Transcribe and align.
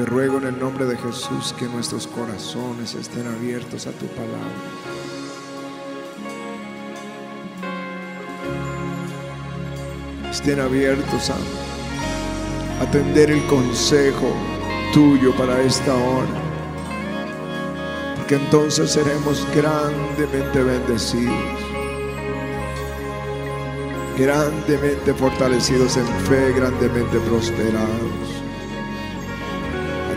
Te 0.00 0.06
ruego 0.06 0.38
en 0.38 0.46
el 0.46 0.58
nombre 0.58 0.86
de 0.86 0.96
Jesús 0.96 1.54
que 1.58 1.66
nuestros 1.66 2.06
corazones 2.06 2.94
estén 2.94 3.26
abiertos 3.26 3.86
a 3.86 3.90
tu 3.90 4.06
palabra. 4.06 4.40
Estén 10.30 10.58
abiertos 10.58 11.28
a 11.28 11.36
atender 12.82 13.30
el 13.30 13.46
consejo 13.46 14.32
tuyo 14.94 15.36
para 15.36 15.60
esta 15.60 15.94
hora. 15.94 16.28
Porque 18.16 18.36
entonces 18.36 18.92
seremos 18.92 19.46
grandemente 19.54 20.62
bendecidos 20.62 21.60
grandemente 24.16 25.12
fortalecidos 25.12 25.98
en 25.98 26.06
fe, 26.06 26.52
grandemente 26.52 27.18
prosperados. 27.20 28.39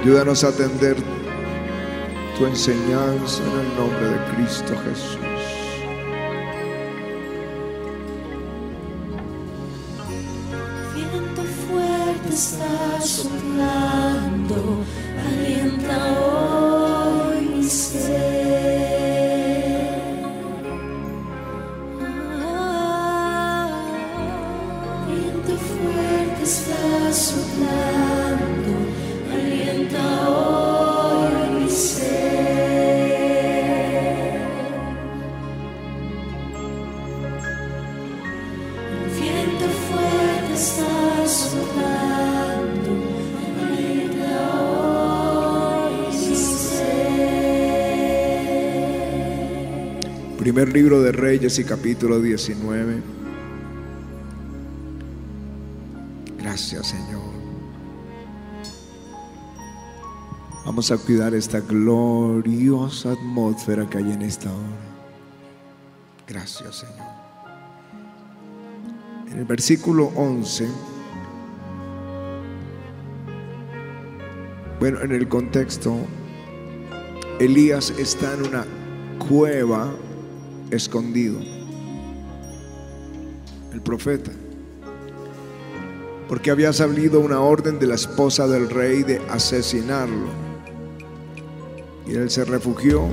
Ayúdanos 0.04 0.44
a 0.44 0.50
atender 0.50 0.98
tu 2.38 2.46
enseñanza 2.46 3.42
en 3.42 3.60
el 3.62 3.76
nombre 3.78 4.10
de 4.10 4.36
Cristo 4.36 4.74
Jesús. 4.84 5.33
Libro 50.74 51.04
de 51.04 51.12
Reyes 51.12 51.60
y 51.60 51.64
capítulo 51.64 52.20
19. 52.20 52.96
Gracias 56.40 56.88
Señor. 56.88 57.22
Vamos 60.66 60.90
a 60.90 60.98
cuidar 60.98 61.36
esta 61.36 61.60
gloriosa 61.60 63.12
atmósfera 63.12 63.88
que 63.88 64.00
hay 64.00 64.14
en 64.14 64.24
esta 64.24 64.50
hora. 64.50 64.80
Gracias 66.28 66.78
Señor. 66.78 67.14
En 69.32 69.38
el 69.38 69.46
versículo 69.46 70.12
11, 70.16 70.68
bueno, 74.80 75.02
en 75.02 75.12
el 75.12 75.28
contexto, 75.28 75.96
Elías 77.40 77.92
está 77.92 78.34
en 78.34 78.48
una 78.48 78.66
cueva 79.28 79.94
escondido. 80.74 81.40
El 83.72 83.82
profeta. 83.82 84.32
Porque 86.28 86.52
había 86.52 86.74
salido 86.74 87.20
una 87.20 87.40
orden 87.42 87.80
de 87.80 87.88
la 87.88 87.96
esposa 87.96 88.48
del 88.48 88.70
rey 88.70 89.04
de 89.04 89.22
asesinarlo. 89.30 90.28
Y 92.08 92.16
él 92.16 92.30
se 92.30 92.46
refugió 92.46 93.08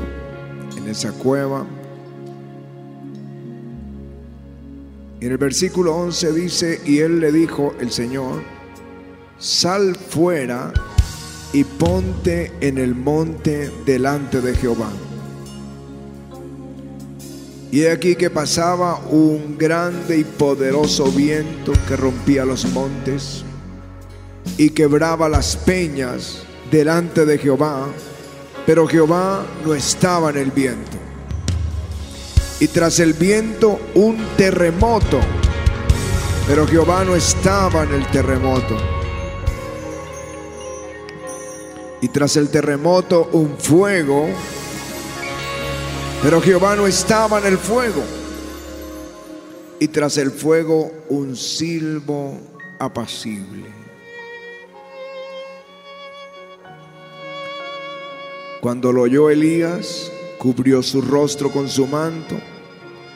en 0.77 0.89
esa 0.89 1.13
cueva. 1.13 1.67
Y 5.21 5.27
en 5.27 5.33
el 5.33 5.39
versículo 5.39 5.95
11 5.97 6.33
dice, 6.33 6.81
y 6.85 6.99
él 6.99 7.21
le 7.21 7.31
dijo, 7.31 7.75
el 7.79 7.91
Señor, 7.91 8.43
sal 9.39 9.95
fuera 9.95 10.73
y 11.53 11.65
ponte 11.65 12.53
en 12.61 12.79
el 12.79 12.95
monte 12.95 13.71
delante 13.85 14.41
de 14.41 14.55
Jehová. 14.55 14.91
Y 17.73 17.83
he 17.83 17.93
aquí 17.93 18.17
que 18.17 18.31
pasaba 18.31 18.99
un 19.11 19.57
grande 19.57 20.19
y 20.19 20.25
poderoso 20.25 21.07
viento 21.07 21.73
que 21.87 21.97
rompía 21.97 22.45
los 22.45 22.65
montes 22.67 23.45
y 24.57 24.71
quebraba 24.71 25.29
las 25.29 25.57
peñas 25.57 26.43
delante 26.71 27.25
de 27.25 27.39
Jehová, 27.39 27.87
pero 28.67 28.87
Jehová 28.89 29.47
no 29.65 29.75
estaba 29.75 30.31
en 30.31 30.39
el 30.39 30.51
viento. 30.51 30.99
Y 32.59 32.69
tras 32.69 32.99
el 32.99 33.15
viento 33.15 33.81
un 33.95 34.19
terremoto, 34.37 35.21
pero 36.47 36.67
Jehová 36.67 37.05
no 37.05 37.15
estaba 37.15 37.85
en 37.85 37.95
el 37.95 38.07
terremoto. 38.11 38.77
Y 42.03 42.09
tras 42.09 42.37
el 42.37 42.49
terremoto 42.49 43.29
un 43.33 43.57
fuego, 43.59 44.27
pero 46.23 46.41
Jehová 46.41 46.77
no 46.77 46.87
estaba 46.87 47.39
en 47.39 47.47
el 47.47 47.59
fuego. 47.59 48.03
Y 49.79 49.89
tras 49.89 50.19
el 50.19 50.31
fuego 50.31 50.93
un 51.09 51.35
silbo 51.35 52.39
apacible. 52.79 53.67
Cuando 58.61 58.93
lo 58.93 59.03
oyó 59.03 59.31
Elías, 59.31 60.13
cubrió 60.39 60.83
su 60.83 61.01
rostro 61.01 61.51
con 61.51 61.69
su 61.69 61.87
manto 61.87 62.37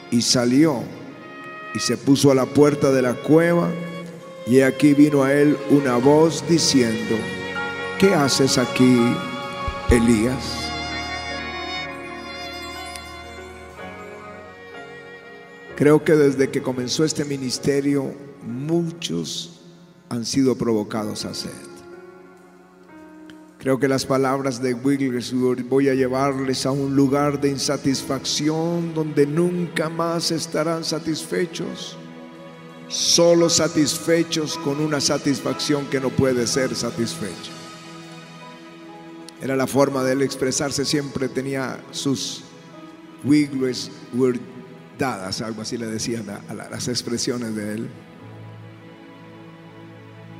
y 0.09 0.23
salió 0.23 0.81
y 1.75 1.79
se 1.79 1.97
puso 1.97 2.31
a 2.31 2.35
la 2.35 2.45
puerta 2.45 2.91
de 2.91 3.03
la 3.03 3.13
cueva. 3.13 3.69
Y 4.47 4.61
aquí 4.61 4.93
vino 4.93 5.23
a 5.23 5.33
él 5.33 5.57
una 5.69 5.97
voz 5.97 6.43
diciendo, 6.47 7.15
¿qué 7.99 8.15
haces 8.15 8.57
aquí, 8.57 8.99
Elías? 9.91 10.64
Creo 15.75 16.05
que 16.05 16.13
desde 16.13 16.49
que 16.49 16.61
comenzó 16.61 17.03
este 17.03 17.25
ministerio, 17.25 18.13
muchos 18.41 19.59
han 20.07 20.25
sido 20.25 20.57
provocados 20.57 21.25
a 21.25 21.33
sed. 21.33 21.49
Creo 23.57 23.77
que 23.77 23.89
las 23.89 24.05
palabras 24.05 24.61
de 24.61 24.73
Wigglesworth 24.73 25.67
voy 25.67 25.89
a 25.89 25.93
llevarles 25.93 26.65
a 26.65 26.71
un 26.71 26.95
lugar 26.95 27.41
de 27.41 27.49
insatisfacción 27.49 28.93
donde 28.93 29.25
nunca 29.25 29.89
más 29.89 30.31
estarán 30.31 30.85
satisfechos, 30.85 31.97
solo 32.87 33.49
satisfechos 33.49 34.57
con 34.59 34.79
una 34.79 35.01
satisfacción 35.01 35.87
que 35.87 35.99
no 35.99 36.09
puede 36.09 36.47
ser 36.47 36.73
satisfecha. 36.73 37.51
Era 39.41 39.57
la 39.57 39.67
forma 39.67 40.03
de 40.03 40.13
él 40.13 40.21
expresarse, 40.21 40.85
siempre 40.85 41.27
tenía 41.27 41.83
sus 41.91 42.43
Wigglesworth 43.25 44.54
dadas, 44.97 45.41
algo 45.41 45.61
así 45.61 45.77
le 45.77 45.87
decían 45.87 46.25
a, 46.29 46.53
las 46.53 46.87
expresiones 46.87 47.55
de 47.55 47.73
él. 47.73 47.89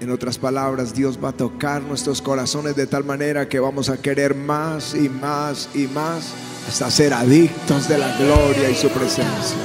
En 0.02 0.12
otras 0.12 0.38
palabras, 0.38 0.94
Dios 0.94 1.18
va 1.24 1.30
a 1.30 1.32
tocar 1.32 1.82
nuestros 1.82 2.22
corazones 2.22 2.76
de 2.76 2.86
tal 2.86 3.06
manera 3.06 3.48
que 3.48 3.60
vamos 3.60 3.90
a 3.90 3.98
querer 4.02 4.36
más 4.36 4.94
y 4.94 5.08
más 5.08 5.70
y 5.74 5.88
más 5.88 6.34
hasta 6.68 6.92
ser 6.92 7.14
adictos 7.14 7.88
de 7.88 7.98
la 7.98 8.18
gloria 8.18 8.70
y 8.70 8.76
su 8.76 8.90
presencia. 8.90 9.58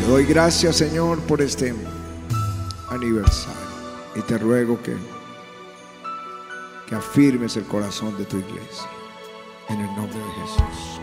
Te 0.00 0.06
doy 0.08 0.24
gracias, 0.24 0.76
Señor, 0.76 1.20
por 1.20 1.40
este 1.40 1.72
aniversario 2.90 3.62
y 4.14 4.20
te 4.20 4.36
ruego 4.38 4.82
que 4.82 4.96
afirmes 6.94 7.56
el 7.56 7.64
corazón 7.64 8.16
de 8.18 8.24
tu 8.24 8.38
iglesia. 8.38 8.88
En 9.68 9.80
el 9.80 9.86
nombre 9.96 10.18
de 10.18 10.30
Jesús. 10.42 11.00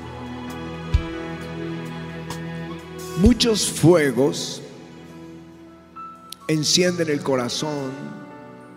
Muchos 3.22 3.70
fuegos 3.70 4.62
encienden 6.48 7.10
el 7.10 7.22
corazón 7.22 7.92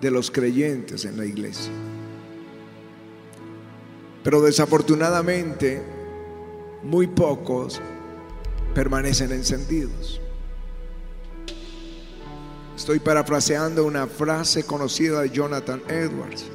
de 0.01 0.11
los 0.11 0.31
creyentes 0.31 1.05
en 1.05 1.17
la 1.17 1.25
iglesia. 1.25 1.73
Pero 4.25 4.43
desafortunadamente, 4.43 5.83
muy 6.83 7.07
pocos 7.07 7.81
permanecen 8.75 9.33
encendidos. 9.33 10.21
Estoy 12.77 12.99
parafraseando 12.99 13.85
una 13.85 14.07
frase 14.07 14.65
conocida 14.65 15.21
de 15.23 15.31
Jonathan 15.31 15.83
Edwards. 15.89 16.47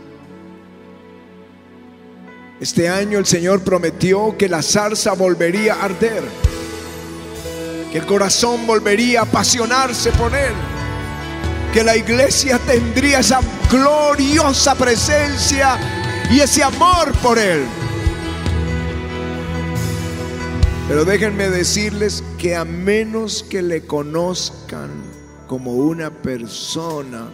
Este 2.60 2.90
año 2.90 3.20
el 3.20 3.26
Señor 3.28 3.62
prometió 3.62 4.36
que 4.36 4.50
la 4.50 4.64
zarza 4.64 5.14
volvería 5.14 5.76
a 5.76 5.86
arder, 5.86 6.24
que 7.92 8.00
el 8.00 8.06
corazón 8.08 8.66
volvería 8.66 9.20
a 9.20 9.24
apasionarse 9.24 10.12
por 10.12 10.34
Él. 10.36 10.54
que 11.74 11.84
la 11.84 11.96
iglesia 11.96 12.58
tendría 12.60 13.20
esa 13.20 13.40
gloriosa 13.70 14.74
presencia 14.74 15.78
y 16.32 16.40
ese 16.40 16.64
amor 16.64 17.12
por 17.22 17.38
Él. 17.38 17.66
Pero 20.88 21.06
déjenme 21.06 21.50
decirles 21.50 22.24
que 22.40 22.56
a 22.56 22.66
menos 22.66 23.44
que 23.44 23.62
le 23.62 23.86
conozcan 23.86 24.90
como 25.46 25.74
una 25.74 26.10
persona 26.10 27.30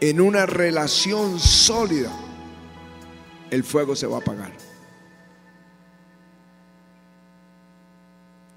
en 0.00 0.20
una 0.20 0.46
relación 0.46 1.40
sólida, 1.40 2.12
el 3.50 3.64
fuego 3.64 3.94
se 3.96 4.06
va 4.06 4.16
a 4.16 4.20
apagar. 4.20 4.52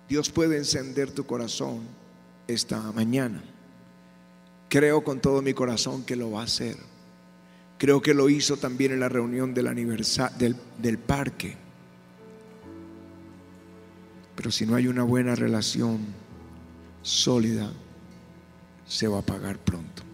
Dios 0.10 0.30
puede 0.30 0.58
encender 0.58 1.12
tu 1.12 1.26
corazón 1.26 1.82
esta 2.48 2.80
mañana. 2.94 3.44
Creo 4.70 5.04
con 5.04 5.20
todo 5.20 5.42
mi 5.42 5.54
corazón 5.54 6.04
que 6.04 6.16
lo 6.16 6.32
va 6.32 6.42
a 6.42 6.46
hacer. 6.46 6.78
Creo 7.78 8.02
que 8.02 8.14
lo 8.14 8.30
hizo 8.30 8.58
también 8.58 8.92
en 8.92 9.02
la 9.02 9.10
reunión 9.10 9.54
del 9.54 9.66
del, 10.78 10.98
parque. 10.98 11.56
Pero 14.36 14.52
si 14.52 14.66
no 14.66 14.76
hay 14.76 14.88
una 14.88 15.04
buena 15.04 15.36
relación 15.36 16.00
sólida, 17.02 17.72
se 18.86 19.08
va 19.08 19.18
a 19.18 19.22
apagar 19.22 19.60
pronto. 19.60 20.07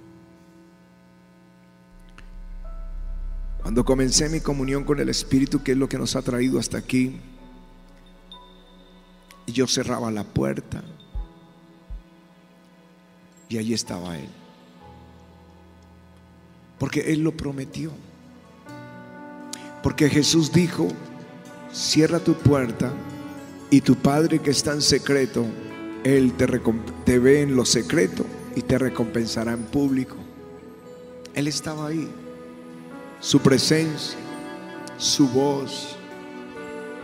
Cuando 3.73 3.85
comencé 3.85 4.29
mi 4.29 4.39
comunión 4.39 4.83
con 4.83 4.99
el 4.99 5.09
Espíritu, 5.09 5.63
que 5.63 5.71
es 5.71 5.77
lo 5.79 5.89
que 5.89 5.97
nos 5.97 6.15
ha 6.15 6.21
traído 6.21 6.59
hasta 6.59 6.77
aquí, 6.77 7.19
yo 9.47 9.65
cerraba 9.65 10.11
la 10.11 10.23
puerta 10.23 10.83
y 13.49 13.57
allí 13.57 13.73
estaba 13.73 14.15
Él. 14.15 14.29
Porque 16.77 17.13
Él 17.13 17.23
lo 17.23 17.35
prometió. 17.35 17.89
Porque 19.81 20.07
Jesús 20.07 20.53
dijo, 20.53 20.89
cierra 21.73 22.19
tu 22.19 22.35
puerta 22.35 22.93
y 23.71 23.81
tu 23.81 23.95
Padre 23.95 24.37
que 24.37 24.51
está 24.51 24.73
en 24.73 24.83
secreto, 24.83 25.47
Él 26.03 26.33
te, 26.33 26.45
te 27.05 27.17
ve 27.17 27.41
en 27.41 27.55
lo 27.55 27.65
secreto 27.65 28.23
y 28.55 28.61
te 28.61 28.77
recompensará 28.77 29.53
en 29.53 29.63
público. 29.63 30.17
Él 31.33 31.47
estaba 31.47 31.87
ahí. 31.87 32.07
Su 33.23 33.39
presencia, 33.39 34.17
su 34.97 35.29
voz, 35.29 35.95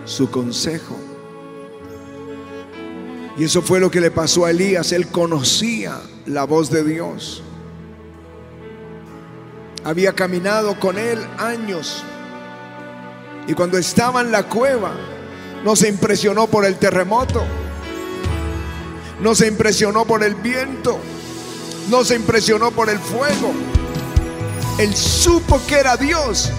su 0.04 0.30
consejo. 0.30 0.98
Y 3.38 3.45
eso 3.45 3.62
fue 3.62 3.80
lo 3.80 3.89
que 3.89 4.01
le 4.01 4.12
pasó 4.12 4.44
a 4.44 4.51
Elías. 4.51 4.92
Él 4.92 5.07
conocía 5.07 6.01
la 6.25 6.44
voz 6.44 6.69
de 6.69 6.83
Dios. 6.83 7.42
Había 9.86 10.12
caminado 10.12 10.77
con 10.77 10.98
él 10.98 11.25
años. 11.38 12.04
Y 13.48 13.54
cuando 13.54 13.77
estaba 13.77 14.19
en 14.19 14.33
la 14.33 14.44
cueva, 14.44 14.92
no 15.63 15.77
se 15.77 15.88
impresionó 15.88 16.48
por 16.48 16.66
el 16.66 16.75
terremoto. 16.75 17.42
No 19.21 19.36
se 19.36 19.48
impresionó 19.48 20.04
por 20.04 20.21
el 20.21 20.36
viento. 20.36 21.00
No 21.89 22.04
se 22.04 22.18
impresionó 22.18 22.71
por 22.71 22.89
el 22.89 23.00
fuego. 23.00 23.54
Él 24.80 24.96
supo 24.96 25.60
que 25.68 25.76
era 25.76 25.98
Dios 25.98 26.50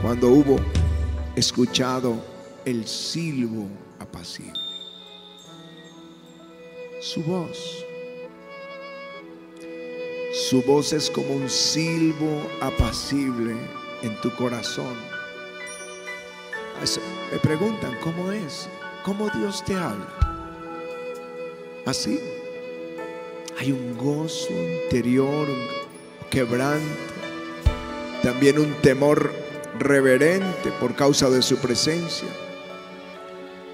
cuando 0.00 0.28
hubo 0.28 0.60
escuchado 1.34 2.22
el 2.64 2.86
silbo 2.86 3.66
apacible. 3.98 4.60
Su 7.00 7.24
voz. 7.24 7.84
Su 10.48 10.62
voz 10.62 10.92
es 10.92 11.10
como 11.10 11.34
un 11.34 11.50
silbo 11.50 12.48
apacible 12.60 13.56
en 14.02 14.20
tu 14.20 14.32
corazón. 14.36 14.94
Me 17.32 17.38
preguntan, 17.38 17.98
¿cómo 18.04 18.30
es? 18.30 18.68
¿Cómo 19.04 19.28
Dios 19.30 19.64
te 19.64 19.74
habla? 19.74 20.06
Así. 21.86 22.20
Hay 23.58 23.72
un 23.72 23.98
gozo 23.98 24.52
interior, 24.52 25.48
un 25.50 25.66
quebranto, 26.30 27.15
también 28.26 28.58
un 28.58 28.74
temor 28.82 29.32
reverente 29.78 30.72
por 30.80 30.96
causa 30.96 31.30
de 31.30 31.42
su 31.42 31.58
presencia. 31.58 32.26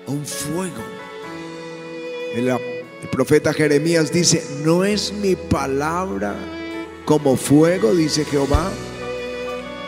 Un 0.07 0.27
fuego. 0.27 0.83
El, 2.35 2.55
profeta 3.11 3.55
Jeremías 3.55 4.13
dice, 4.13 4.45
no 4.63 4.85
es 4.85 5.11
mi 5.11 5.37
palabra 5.37 6.35
como 7.07 7.35
fuego, 7.35 7.95
dice 7.95 8.27
Jehová, 8.27 8.71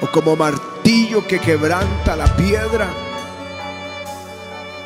o 0.00 0.11
como 0.11 0.34
martillo 0.34 1.26
que 1.26 1.38
quebranta 1.40 2.16
la 2.16 2.34
piedra. 2.34 2.88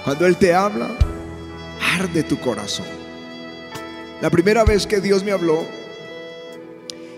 Cuando 0.02 0.26
Él 0.26 0.36
te 0.38 0.54
habla, 0.54 0.90
arde 1.94 2.24
tu 2.24 2.40
corazón. 2.40 2.86
La 4.20 4.28
primera 4.28 4.64
vez 4.64 4.88
que 4.88 5.00
Dios 5.00 5.22
me 5.22 5.30
habló 5.30 5.64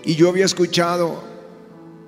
y 0.03 0.13
yo 0.13 0.29
había 0.29 0.45
escuchado 0.45 1.30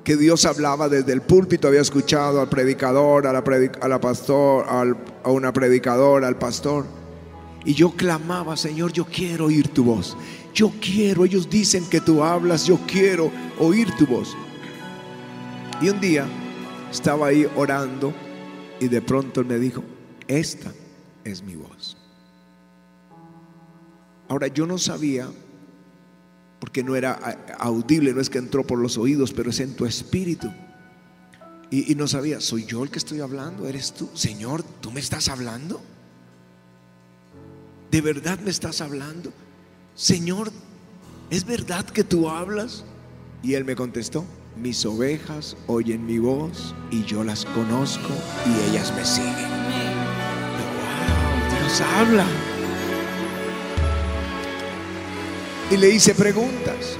que 0.03 0.17
Dios 0.17 0.45
hablaba 0.45 0.89
desde 0.89 1.13
el 1.13 1.21
púlpito, 1.21 1.67
había 1.67 1.81
escuchado 1.81 2.41
al 2.41 2.49
predicador, 2.49 3.25
a 3.25 3.33
la, 3.33 4.01
pastor, 4.01 4.65
a 4.67 5.29
una 5.29 5.53
predicadora, 5.53 6.27
al 6.27 6.37
pastor. 6.37 6.85
Y 7.65 7.73
yo 7.73 7.91
clamaba, 7.91 8.57
Señor, 8.57 8.91
yo 8.91 9.05
quiero 9.05 9.45
oír 9.45 9.69
tu 9.69 9.85
voz. 9.85 10.17
Yo 10.53 10.71
quiero, 10.81 11.25
ellos 11.25 11.49
dicen 11.49 11.85
que 11.89 12.01
tú 12.01 12.23
hablas, 12.23 12.65
yo 12.65 12.77
quiero 12.85 13.31
oír 13.59 13.87
tu 13.97 14.05
voz. 14.05 14.35
Y 15.81 15.89
un 15.89 15.99
día 15.99 16.27
estaba 16.91 17.27
ahí 17.27 17.47
orando 17.55 18.13
y 18.79 18.87
de 18.87 19.01
pronto 19.01 19.43
me 19.43 19.57
dijo, 19.57 19.83
esta 20.27 20.71
es 21.23 21.41
mi 21.41 21.55
voz. 21.55 21.97
Ahora 24.27 24.47
yo 24.47 24.65
no 24.65 24.77
sabía, 24.77 25.27
porque 26.63 26.81
no 26.81 26.95
era 26.95 27.19
audible, 27.59 28.13
no 28.13 28.21
es 28.21 28.29
que 28.29 28.37
entró 28.37 28.65
por 28.65 28.79
los 28.79 28.97
oídos, 28.97 29.33
pero 29.33 29.49
es 29.49 29.59
en 29.59 29.75
tu 29.75 29.85
espíritu. 29.85 30.49
Y, 31.69 31.91
y 31.91 31.95
no 31.95 32.07
sabía, 32.07 32.39
¿soy 32.39 32.63
yo 32.63 32.85
el 32.85 32.89
que 32.89 32.99
estoy 32.99 33.19
hablando? 33.19 33.67
¿Eres 33.67 33.91
tú? 33.91 34.09
Señor, 34.13 34.63
¿tú 34.79 34.89
me 34.89 35.01
estás 35.01 35.27
hablando? 35.27 35.81
¿De 37.91 37.99
verdad 37.99 38.39
me 38.39 38.49
estás 38.49 38.79
hablando? 38.79 39.33
Señor, 39.93 40.53
¿es 41.29 41.43
verdad 41.43 41.83
que 41.83 42.05
tú 42.05 42.29
hablas? 42.29 42.85
Y 43.41 43.55
él 43.55 43.65
me 43.65 43.75
contestó, 43.75 44.23
mis 44.55 44.85
ovejas 44.85 45.57
oyen 45.67 46.05
mi 46.05 46.17
voz 46.17 46.73
y 46.91 47.03
yo 47.03 47.25
las 47.25 47.43
conozco 47.43 48.13
y 48.45 48.69
ellas 48.69 48.93
me 48.95 49.03
siguen. 49.03 49.51
Wow, 50.79 51.59
Dios 51.59 51.81
habla. 51.81 52.52
Y 55.71 55.77
le 55.77 55.89
hice 55.89 56.13
preguntas. 56.13 56.97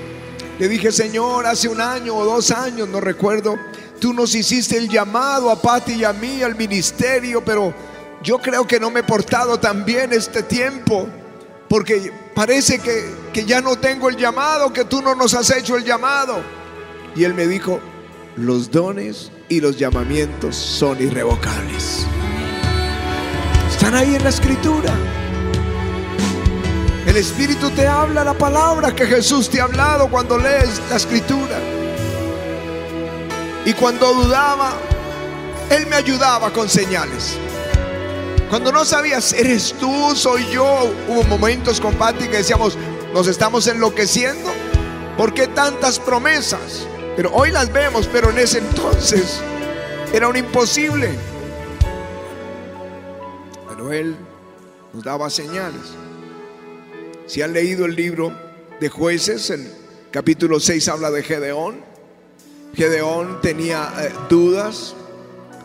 Le 0.60 0.67
dije, 0.67 0.91
Señor, 0.91 1.46
hace 1.46 1.67
un 1.67 1.82
año 1.82 2.15
o 2.15 2.25
dos 2.25 2.51
años, 2.51 2.88
no 2.88 3.00
recuerdo, 3.01 3.58
tú 4.00 4.13
nos 4.13 4.36
hiciste 4.36 4.77
el 4.77 4.88
llamado 4.88 5.50
a 5.50 5.62
Pati 5.62 5.93
y 5.93 6.03
a 6.03 6.13
mí 6.13 6.43
al 6.43 6.55
ministerio, 6.55 7.43
pero 7.43 7.74
yo 8.22 8.38
creo 8.38 8.65
que 8.67 8.79
no 8.79 8.91
me 8.91 9.01
he 9.01 9.03
portado 9.03 9.60
tan 9.60 9.84
bien 9.84 10.13
este 10.13 10.43
tiempo, 10.43 11.08
porque 11.67 12.12
parece 12.36 12.79
que, 12.79 13.13
que 13.34 13.46
ya 13.46 13.62
no 13.62 13.77
tengo 13.77 14.10
el 14.10 14.15
llamado, 14.15 14.72
que 14.72 14.86
tú 14.86 15.01
no 15.01 15.15
nos 15.15 15.34
has 15.34 15.50
hecho 15.51 15.75
el 15.75 15.84
llamado. 15.84 16.41
Y 17.15 17.24
él 17.24 17.34
me 17.34 17.48
dijo, 17.48 17.79
los 18.36 18.72
dones 18.72 19.32
y 19.50 19.60
los 19.60 19.77
llamamientos 19.77 20.55
son 20.55 21.01
irrevocables. 21.01 22.05
Están 23.70 23.96
ahí 23.96 24.15
en 24.15 24.24
la 24.24 24.29
escritura. 24.29 24.93
El 27.13 27.20
Espíritu 27.20 27.70
te 27.70 27.86
habla 27.86 28.24
la 28.24 28.34
palabra 28.34 28.96
que 28.96 29.05
Jesús 29.05 29.48
te 29.48 29.62
ha 29.62 29.65
hablado 29.65 30.10
cuando 30.10 30.36
lees 30.36 30.82
la 30.89 30.96
escritura. 30.96 31.60
Y 33.65 33.74
cuando 33.74 34.15
dudaba, 34.15 34.72
Él 35.70 35.86
me 35.86 35.96
ayudaba 35.96 36.51
con 36.51 36.67
señales. 36.67 37.38
Cuando 38.50 38.72
no 38.72 38.84
sabías, 38.84 39.32
eres 39.32 39.75
tú, 39.79 40.15
soy 40.15 40.50
yo. 40.50 40.91
Hubo 41.08 41.24
momentos 41.25 41.79
con 41.79 41.93
Pati 41.93 42.27
que 42.29 42.38
decíamos, 42.38 42.79
nos 43.13 43.27
estamos 43.27 43.67
enloqueciendo. 43.67 44.51
¿Por 45.15 45.36
qué 45.36 45.46
tantas 45.46 46.00
promesas? 46.00 46.88
Pero 47.15 47.32
hoy 47.32 47.51
las 47.51 47.72
vemos, 47.72 48.10
pero 48.12 48.32
en 48.32 48.39
ese 48.39 48.58
entonces 48.58 49.39
era 50.12 50.27
un 50.27 50.36
imposible. 50.36 51.12
Pero 53.70 53.93
Él 53.93 54.17
nos 54.91 55.03
daba 55.03 55.29
señales. 55.29 56.02
Si 57.27 57.42
han 57.42 57.53
leído 57.53 57.86
el 57.86 57.96
libro 57.96 58.34
de 58.80 58.89
jueces, 58.89 59.50
en 59.50 59.68
capítulo 60.12 60.60
6 60.60 60.88
habla 60.89 61.12
de 61.12 61.24
Gedeón. 61.24 61.82
Gedeón 62.75 63.39
tenía 63.42 63.92
eh, 64.01 64.10
dudas 64.30 64.96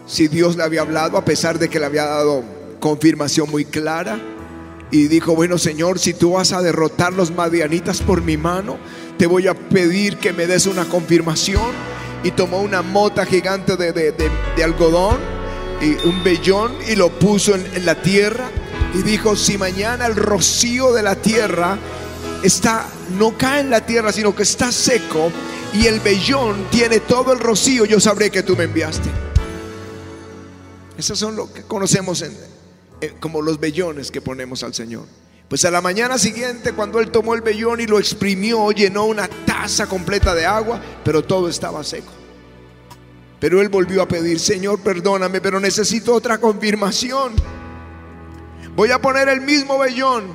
si 0.06 0.28
Dios 0.28 0.56
le 0.56 0.62
había 0.62 0.82
hablado, 0.82 1.16
a 1.18 1.24
pesar 1.24 1.58
de 1.58 1.68
que 1.68 1.78
le 1.80 1.86
había 1.86 2.04
dado 2.04 2.42
confirmación 2.80 3.50
muy 3.50 3.64
clara. 3.64 4.18
y 4.90 5.06
dijo, 5.08 5.34
bueno 5.34 5.58
Señor, 5.58 5.98
si 5.98 6.14
tú 6.14 6.32
vas 6.32 6.52
a 6.52 6.62
derrotar 6.62 7.12
los 7.12 7.30
madianitas 7.30 8.00
por 8.00 8.22
mi 8.22 8.36
mano, 8.38 8.78
te 9.18 9.26
voy 9.26 9.46
a 9.48 9.54
pedir 9.54 10.16
que 10.16 10.32
me 10.32 10.46
des 10.46 10.66
una 10.66 10.84
confirmación. 10.86 11.72
Y 12.24 12.32
tomó 12.32 12.60
una 12.62 12.82
mota 12.82 13.24
gigante 13.26 13.76
de, 13.76 13.92
de- 13.92 14.10
de- 14.10 14.64
algodón 14.64 15.18
y 15.80 16.04
un 16.08 16.24
vellón 16.24 16.72
y 16.90 16.96
lo 16.96 17.10
puso 17.10 17.54
en 17.54 17.84
la 17.86 18.02
tierra. 18.02 18.48
Y 18.94 19.02
dijo, 19.02 19.36
si 19.36 19.58
mañana 19.58 20.06
el 20.06 20.16
rocío 20.16 20.92
de 20.92 21.02
la 21.02 21.14
tierra 21.16 21.78
está, 22.42 22.86
no 23.18 23.36
cae 23.36 23.60
en 23.60 23.70
la 23.70 23.84
tierra, 23.84 24.12
sino 24.12 24.34
que 24.34 24.42
está 24.42 24.72
seco 24.72 25.30
y 25.72 25.86
el 25.86 26.00
vellón 26.00 26.66
tiene 26.70 27.00
todo 27.00 27.32
el 27.32 27.38
rocío, 27.38 27.84
yo 27.84 28.00
sabré 28.00 28.30
que 28.30 28.42
tú 28.42 28.56
me 28.56 28.64
enviaste. 28.64 29.10
Esos 30.96 31.18
son 31.18 31.36
lo 31.36 31.52
que 31.52 31.62
conocemos 31.62 32.22
eh, 32.22 33.14
como 33.20 33.42
los 33.42 33.60
vellones 33.60 34.10
que 34.10 34.20
ponemos 34.20 34.62
al 34.62 34.74
Señor. 34.74 35.04
Pues 35.48 35.64
a 35.64 35.70
la 35.70 35.80
mañana 35.80 36.18
siguiente, 36.18 36.72
cuando 36.72 37.00
él 37.00 37.10
tomó 37.10 37.34
el 37.34 37.40
vellón 37.40 37.80
y 37.80 37.86
lo 37.86 37.98
exprimió, 37.98 38.70
llenó 38.70 39.04
una 39.04 39.28
taza 39.28 39.86
completa 39.86 40.34
de 40.34 40.44
agua, 40.44 40.80
pero 41.04 41.22
todo 41.22 41.48
estaba 41.48 41.82
seco. 41.84 42.12
Pero 43.40 43.62
él 43.62 43.68
volvió 43.68 44.02
a 44.02 44.08
pedir, 44.08 44.40
Señor, 44.40 44.80
perdóname, 44.80 45.40
pero 45.40 45.60
necesito 45.60 46.12
otra 46.12 46.38
confirmación. 46.38 47.34
Voy 48.78 48.92
a 48.92 49.00
poner 49.00 49.28
el 49.28 49.40
mismo 49.40 49.76
vellón, 49.76 50.28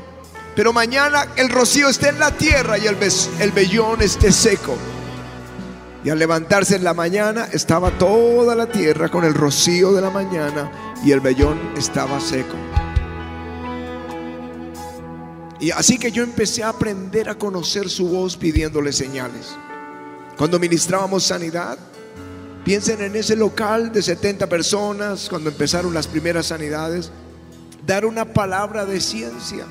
pero 0.53 0.73
mañana 0.73 1.29
el 1.37 1.47
rocío 1.47 1.87
esté 1.87 2.09
en 2.09 2.19
la 2.19 2.31
tierra 2.31 2.77
y 2.77 2.87
el, 2.87 3.51
vellón 3.53 4.01
esté 4.01 4.33
seco. 4.33 4.75
Y 6.03 6.09
al 6.09 6.19
levantarse 6.19 6.75
en 6.75 6.83
la 6.83 6.93
mañana 6.93 7.47
estaba 7.53 7.97
toda 7.97 8.53
la 8.53 8.65
tierra 8.65 9.07
con 9.07 9.23
el 9.23 9.33
rocío 9.33 9.93
de 9.93 10.01
la 10.01 10.09
mañana 10.09 10.69
y 11.05 11.13
el 11.13 11.21
vellón 11.21 11.57
estaba 11.77 12.19
seco. 12.19 12.57
Y 15.61 15.71
así 15.71 15.97
que 15.97 16.11
yo 16.11 16.21
empecé 16.21 16.63
a 16.63 16.69
aprender 16.69 17.29
a 17.29 17.35
conocer 17.35 17.89
su 17.89 18.09
voz 18.09 18.35
pidiéndole 18.35 18.91
señales. 18.91 19.55
Cuando 20.37 20.59
ministrábamos 20.59 21.23
sanidad, 21.23 21.77
piensen 22.65 22.99
en 23.03 23.15
ese 23.15 23.37
local 23.37 23.93
de 23.93 24.01
70 24.01 24.47
personas, 24.47 25.29
cuando 25.29 25.49
empezaron 25.49 25.93
las 25.93 26.07
primeras 26.07 26.47
sanidades, 26.47 27.09
dar 27.85 28.05
una 28.05 28.25
palabra 28.25 28.85
de 28.85 29.01
ciencia, 29.01 29.65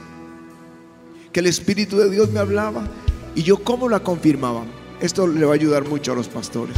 que 1.32 1.40
el 1.40 1.46
Espíritu 1.46 1.96
de 1.96 2.10
Dios 2.10 2.30
me 2.30 2.40
hablaba 2.40 2.86
y 3.34 3.42
yo 3.42 3.62
cómo 3.64 3.88
la 3.88 4.00
confirmaba. 4.00 4.64
Esto 5.00 5.26
le 5.26 5.44
va 5.44 5.52
a 5.52 5.54
ayudar 5.54 5.88
mucho 5.88 6.12
a 6.12 6.14
los 6.14 6.28
pastores. 6.28 6.76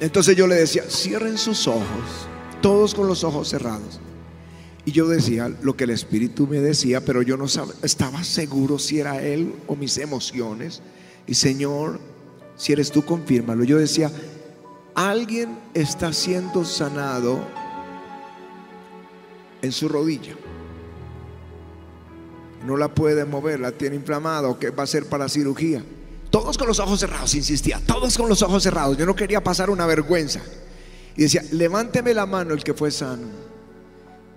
Entonces 0.00 0.36
yo 0.36 0.46
le 0.46 0.54
decía, 0.54 0.84
cierren 0.88 1.36
sus 1.38 1.66
ojos, 1.66 2.28
todos 2.60 2.94
con 2.94 3.08
los 3.08 3.24
ojos 3.24 3.48
cerrados. 3.48 4.00
Y 4.84 4.92
yo 4.92 5.08
decía 5.08 5.52
lo 5.62 5.76
que 5.76 5.84
el 5.84 5.90
Espíritu 5.90 6.46
me 6.46 6.60
decía, 6.60 7.04
pero 7.04 7.22
yo 7.22 7.36
no 7.36 7.46
estaba 7.82 8.22
seguro 8.22 8.78
si 8.78 9.00
era 9.00 9.20
Él 9.20 9.52
o 9.66 9.74
mis 9.74 9.98
emociones. 9.98 10.80
Y 11.26 11.34
Señor, 11.34 11.98
si 12.56 12.72
eres 12.72 12.92
tú, 12.92 13.04
confírmalo. 13.04 13.64
Yo 13.64 13.78
decía, 13.78 14.12
alguien 14.94 15.58
está 15.74 16.12
siendo 16.12 16.64
sanado 16.64 17.40
en 19.66 19.72
su 19.72 19.88
rodilla. 19.88 20.34
No 22.64 22.76
la 22.76 22.94
puede 22.94 23.24
mover, 23.24 23.60
la 23.60 23.72
tiene 23.72 23.96
inflamada 23.96 24.48
o 24.48 24.58
que 24.58 24.70
va 24.70 24.84
a 24.84 24.86
ser 24.86 25.06
para 25.06 25.28
cirugía. 25.28 25.84
Todos 26.30 26.58
con 26.58 26.66
los 26.66 26.80
ojos 26.80 26.98
cerrados, 27.00 27.34
insistía, 27.34 27.80
todos 27.86 28.16
con 28.16 28.28
los 28.28 28.42
ojos 28.42 28.62
cerrados. 28.62 28.96
Yo 28.96 29.06
no 29.06 29.14
quería 29.14 29.42
pasar 29.42 29.70
una 29.70 29.86
vergüenza. 29.86 30.40
Y 31.16 31.22
decía, 31.22 31.42
levánteme 31.52 32.12
la 32.12 32.26
mano 32.26 32.54
el 32.54 32.64
que 32.64 32.74
fue 32.74 32.90
sano. 32.90 33.28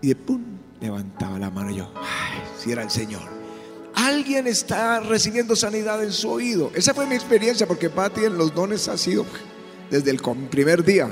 Y 0.01 0.09
de 0.09 0.15
pum, 0.15 0.43
levantaba 0.79 1.39
la 1.39 1.49
mano 1.49 1.71
y 1.71 1.77
yo, 1.77 1.91
ay, 1.95 2.41
si 2.57 2.71
era 2.71 2.83
el 2.83 2.89
Señor. 2.91 3.39
Alguien 3.95 4.47
está 4.47 5.01
recibiendo 5.01 5.55
sanidad 5.55 6.01
en 6.03 6.13
su 6.13 6.29
oído. 6.29 6.71
Esa 6.73 6.93
fue 6.93 7.05
mi 7.05 7.15
experiencia 7.15 7.67
porque 7.67 7.89
Patti 7.89 8.23
en 8.23 8.37
los 8.37 8.53
dones 8.53 8.87
ha 8.87 8.97
sido 8.97 9.25
desde 9.89 10.11
el 10.11 10.21
primer 10.49 10.85
día. 10.85 11.09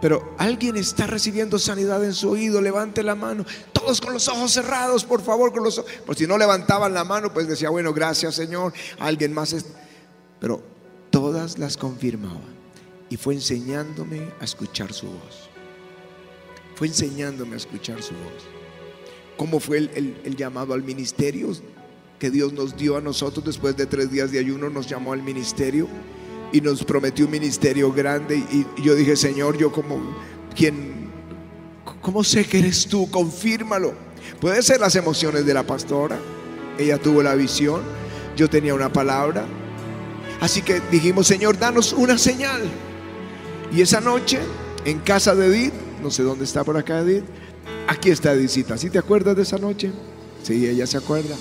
Pero 0.00 0.34
alguien 0.38 0.76
está 0.76 1.06
recibiendo 1.06 1.58
sanidad 1.58 2.04
en 2.04 2.14
su 2.14 2.30
oído, 2.30 2.60
levante 2.60 3.02
la 3.02 3.14
mano. 3.14 3.44
Todos 3.72 4.00
con 4.00 4.12
los 4.12 4.28
ojos 4.28 4.52
cerrados, 4.52 5.04
por 5.04 5.22
favor, 5.22 5.52
con 5.52 5.64
los 5.64 5.78
ojos. 5.78 5.90
Por 6.06 6.16
si 6.16 6.26
no 6.26 6.38
levantaban 6.38 6.94
la 6.94 7.04
mano, 7.04 7.32
pues 7.32 7.48
decía, 7.48 7.70
bueno, 7.70 7.92
gracias 7.92 8.36
Señor. 8.36 8.72
Alguien 8.98 9.32
más. 9.32 9.52
es-". 9.52 9.66
Pero 10.40 10.62
todas 11.10 11.58
las 11.58 11.76
confirmaban. 11.76 12.58
Y 13.10 13.16
fue 13.16 13.34
enseñándome 13.34 14.32
a 14.40 14.44
escuchar 14.44 14.92
su 14.92 15.06
voz. 15.06 15.48
Fue 16.76 16.86
enseñándome 16.86 17.54
a 17.54 17.56
escuchar 17.56 18.02
su 18.02 18.14
voz. 18.14 18.44
¿Cómo 19.36 19.60
fue 19.60 19.78
el, 19.78 20.36
llamado 20.36 20.74
al 20.74 20.82
ministerio 20.82 21.50
que 22.18 22.30
Dios 22.30 22.52
nos 22.52 22.76
dio 22.76 22.96
a 22.96 23.00
nosotros 23.00 23.44
después 23.44 23.76
de 23.76 23.86
tres 23.86 24.10
días 24.10 24.30
de 24.30 24.38
ayuno? 24.38 24.68
Nos 24.68 24.88
llamó 24.88 25.12
al 25.12 25.22
ministerio 25.22 25.88
y 26.52 26.60
nos 26.60 26.84
prometió 26.84 27.26
un 27.26 27.30
ministerio 27.32 27.92
grande. 27.92 28.36
Y, 28.36 28.66
yo 28.82 28.94
dije, 28.94 29.16
Señor, 29.16 29.56
yo 29.56 29.72
como 29.72 30.00
quien, 30.54 31.10
¿cómo 32.00 32.24
sé 32.24 32.44
que 32.44 32.58
eres 32.58 32.86
tú? 32.86 33.10
Confírmalo. 33.10 33.92
Puede 34.40 34.62
ser 34.62 34.80
las 34.80 34.94
emociones 34.96 35.44
de 35.46 35.54
la 35.54 35.64
pastora. 35.64 36.18
Ella 36.78 36.98
tuvo 36.98 37.22
la 37.22 37.34
visión. 37.34 37.82
Yo 38.36 38.48
tenía 38.48 38.74
una 38.74 38.92
palabra. 38.92 39.46
Así 40.40 40.62
que 40.62 40.80
dijimos, 40.90 41.26
Señor, 41.26 41.58
danos 41.58 41.92
una 41.92 42.16
señal. 42.18 42.62
Y 43.72 43.82
esa 43.82 44.00
noche, 44.00 44.38
en 44.84 45.00
casa 45.00 45.34
de 45.34 45.46
Edith, 45.46 45.74
no 46.02 46.10
sé 46.10 46.22
dónde 46.22 46.44
está 46.44 46.64
por 46.64 46.76
acá 46.76 47.00
Edith, 47.00 47.24
aquí 47.86 48.10
está 48.10 48.32
Edithcita. 48.32 48.78
¿Sí 48.78 48.90
te 48.90 48.98
acuerdas 48.98 49.36
de 49.36 49.42
esa 49.42 49.58
noche? 49.58 49.90
Sí, 50.42 50.66
ella 50.66 50.86
se 50.86 50.96
acuerda. 50.96 51.34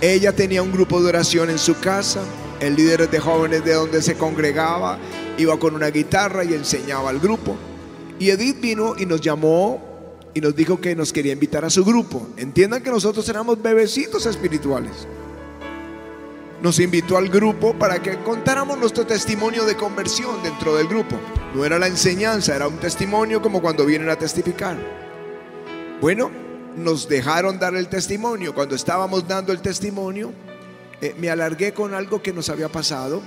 Ella 0.00 0.34
tenía 0.34 0.62
un 0.62 0.72
grupo 0.72 1.02
de 1.02 1.08
oración 1.08 1.50
en 1.50 1.58
su 1.58 1.78
casa. 1.78 2.22
El 2.60 2.76
líder 2.76 3.08
de 3.08 3.18
jóvenes 3.18 3.64
de 3.64 3.72
donde 3.72 4.02
se 4.02 4.16
congregaba 4.16 4.98
iba 5.38 5.58
con 5.58 5.74
una 5.74 5.88
guitarra 5.88 6.44
y 6.44 6.52
enseñaba 6.52 7.08
al 7.10 7.18
grupo. 7.18 7.56
Y 8.18 8.28
Edith 8.28 8.60
vino 8.60 8.94
y 8.98 9.06
nos 9.06 9.22
llamó 9.22 9.82
y 10.34 10.40
nos 10.40 10.54
dijo 10.54 10.80
que 10.80 10.94
nos 10.94 11.12
quería 11.12 11.32
invitar 11.32 11.64
a 11.64 11.70
su 11.70 11.84
grupo. 11.84 12.28
Entiendan 12.36 12.82
que 12.82 12.90
nosotros 12.90 13.26
éramos 13.28 13.60
bebecitos 13.62 14.26
espirituales. 14.26 15.08
Nos 16.62 16.78
invitó 16.78 17.16
al 17.16 17.30
grupo 17.30 17.72
para 17.72 18.02
que 18.02 18.18
contáramos 18.18 18.76
nuestro 18.78 19.06
testimonio 19.06 19.64
de 19.64 19.76
conversión 19.76 20.42
dentro 20.42 20.76
del 20.76 20.86
grupo. 20.86 21.16
No 21.54 21.64
era 21.64 21.78
la 21.78 21.86
enseñanza, 21.86 22.54
era 22.54 22.68
un 22.68 22.76
testimonio 22.76 23.40
como 23.40 23.62
cuando 23.62 23.86
vienen 23.86 24.10
a 24.10 24.16
testificar. 24.16 24.76
Bueno, 26.02 26.30
nos 26.76 27.08
dejaron 27.08 27.58
dar 27.58 27.74
el 27.74 27.88
testimonio. 27.88 28.54
Cuando 28.54 28.74
estábamos 28.74 29.26
dando 29.26 29.52
el 29.52 29.62
testimonio, 29.62 30.32
eh, 31.00 31.14
me 31.18 31.30
alargué 31.30 31.72
con 31.72 31.94
algo 31.94 32.22
que 32.22 32.32
nos 32.32 32.48
había 32.48 32.68
pasado. 32.68 33.22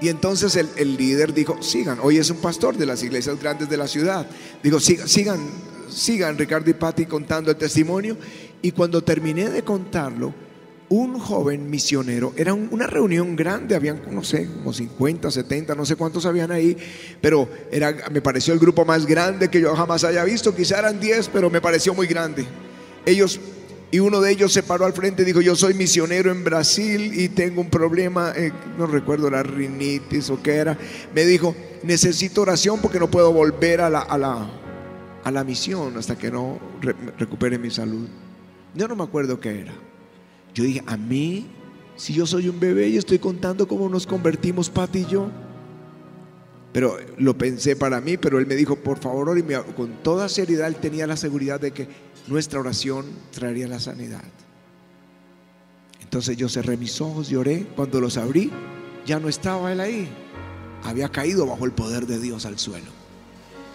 Y 0.00 0.08
entonces 0.08 0.54
el, 0.56 0.68
el 0.76 0.96
líder 0.96 1.32
dijo, 1.32 1.62
sigan, 1.62 1.98
hoy 2.02 2.18
es 2.18 2.28
un 2.30 2.36
pastor 2.38 2.76
de 2.76 2.84
las 2.86 3.02
iglesias 3.02 3.40
grandes 3.40 3.68
de 3.68 3.76
la 3.78 3.88
ciudad. 3.88 4.26
Digo, 4.62 4.78
sigan, 4.78 5.08
sigan, 5.08 5.40
sigan 5.88 6.36
Ricardo 6.36 6.68
y 6.70 6.74
Patti 6.74 7.06
contando 7.06 7.50
el 7.50 7.56
testimonio. 7.56 8.16
Y 8.60 8.72
cuando 8.72 9.02
terminé 9.02 9.48
de 9.48 9.62
contarlo, 9.62 10.34
un 10.88 11.18
joven 11.18 11.68
misionero, 11.68 12.32
era 12.36 12.52
un- 12.54 12.68
una 12.70 12.86
reunión 12.86 13.34
grande, 13.34 13.74
habían, 13.74 14.02
no 14.12 14.22
sé, 14.22 14.46
como 14.46 14.72
50, 14.72 15.30
70, 15.30 15.74
no 15.74 15.84
sé 15.84 15.96
cuántos 15.96 16.26
habían 16.26 16.52
ahí, 16.52 16.76
pero 17.20 17.48
era, 17.72 17.92
me 18.12 18.20
pareció 18.20 18.54
el 18.54 18.60
grupo 18.60 18.84
más 18.84 19.04
grande 19.04 19.48
que 19.48 19.60
yo 19.60 19.74
jamás 19.74 20.04
haya 20.04 20.22
visto, 20.24 20.54
quizá 20.54 20.78
eran 20.78 21.00
10, 21.00 21.28
pero 21.32 21.50
me 21.50 21.60
pareció 21.60 21.92
muy 21.92 22.06
grande. 22.06 22.46
Ellos, 23.04 23.40
y 23.90 24.00
uno 24.00 24.20
de 24.20 24.32
ellos 24.32 24.52
se 24.52 24.62
paró 24.62 24.84
al 24.84 24.92
frente 24.92 25.22
y 25.22 25.24
dijo, 25.24 25.40
yo 25.40 25.54
soy 25.54 25.74
misionero 25.74 26.30
en 26.30 26.42
Brasil 26.44 27.12
y 27.14 27.28
tengo 27.28 27.60
un 27.60 27.70
problema, 27.70 28.32
eh, 28.36 28.52
no 28.78 28.86
recuerdo 28.86 29.30
la 29.30 29.42
rinitis 29.42 30.28
o 30.30 30.42
qué 30.42 30.54
era, 30.56 30.76
me 31.14 31.24
dijo, 31.24 31.54
necesito 31.82 32.42
oración 32.42 32.80
porque 32.80 32.98
no 32.98 33.08
puedo 33.10 33.32
volver 33.32 33.80
a 33.80 33.88
la, 33.90 34.00
a 34.00 34.18
la, 34.18 34.50
a 35.22 35.30
la 35.30 35.44
misión 35.44 35.96
hasta 35.96 36.16
que 36.18 36.30
no 36.30 36.58
re- 36.80 36.96
recupere 37.16 37.58
mi 37.58 37.70
salud. 37.70 38.08
Yo 38.74 38.88
no 38.88 38.96
me 38.96 39.04
acuerdo 39.04 39.38
qué 39.40 39.60
era. 39.60 39.72
Yo 40.52 40.64
dije, 40.64 40.82
a 40.86 40.96
mí, 40.96 41.46
si 41.96 42.12
yo 42.12 42.26
soy 42.26 42.48
un 42.48 42.58
bebé 42.58 42.88
y 42.88 42.96
estoy 42.96 43.18
contando 43.18 43.68
cómo 43.68 43.88
nos 43.88 44.06
convertimos, 44.06 44.68
Pati 44.68 45.00
y 45.00 45.06
yo. 45.06 45.30
Pero 46.76 46.98
lo 47.16 47.38
pensé 47.38 47.74
para 47.74 48.02
mí, 48.02 48.18
pero 48.18 48.38
él 48.38 48.46
me 48.46 48.54
dijo, 48.54 48.76
por 48.76 48.98
favor, 48.98 49.30
ore", 49.30 49.40
y 49.40 49.72
con 49.72 50.02
toda 50.02 50.28
seriedad 50.28 50.68
él 50.68 50.76
tenía 50.76 51.06
la 51.06 51.16
seguridad 51.16 51.58
de 51.58 51.70
que 51.70 51.88
nuestra 52.26 52.60
oración 52.60 53.06
traería 53.30 53.66
la 53.66 53.80
sanidad. 53.80 54.22
Entonces 56.02 56.36
yo 56.36 56.50
cerré 56.50 56.76
mis 56.76 57.00
ojos 57.00 57.32
y 57.32 57.36
oré. 57.36 57.66
Cuando 57.74 57.98
los 57.98 58.18
abrí, 58.18 58.50
ya 59.06 59.18
no 59.18 59.30
estaba 59.30 59.72
él 59.72 59.80
ahí. 59.80 60.06
Había 60.84 61.08
caído 61.08 61.46
bajo 61.46 61.64
el 61.64 61.72
poder 61.72 62.06
de 62.06 62.18
Dios 62.18 62.44
al 62.44 62.58
suelo. 62.58 62.90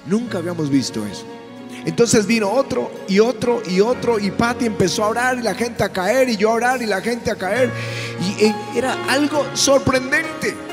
Nunca 0.05 0.37
habíamos 0.37 0.69
visto 0.69 1.03
eso. 1.03 1.25
Entonces 1.85 2.27
vino 2.27 2.51
otro 2.51 2.91
y 3.07 3.17
otro 3.17 3.63
y 3.67 3.79
otro 3.79 4.19
y 4.19 4.29
Patti 4.29 4.67
empezó 4.67 5.05
a 5.05 5.09
orar 5.09 5.39
y 5.39 5.41
la 5.41 5.55
gente 5.55 5.83
a 5.83 5.89
caer 5.89 6.29
y 6.29 6.37
yo 6.37 6.51
a 6.51 6.53
orar 6.53 6.83
y 6.83 6.85
la 6.85 7.01
gente 7.01 7.31
a 7.31 7.35
caer 7.35 7.71
y 8.19 8.45
eh, 8.45 8.55
era 8.75 8.93
algo 9.05 9.43
sorprendente. 9.55 10.70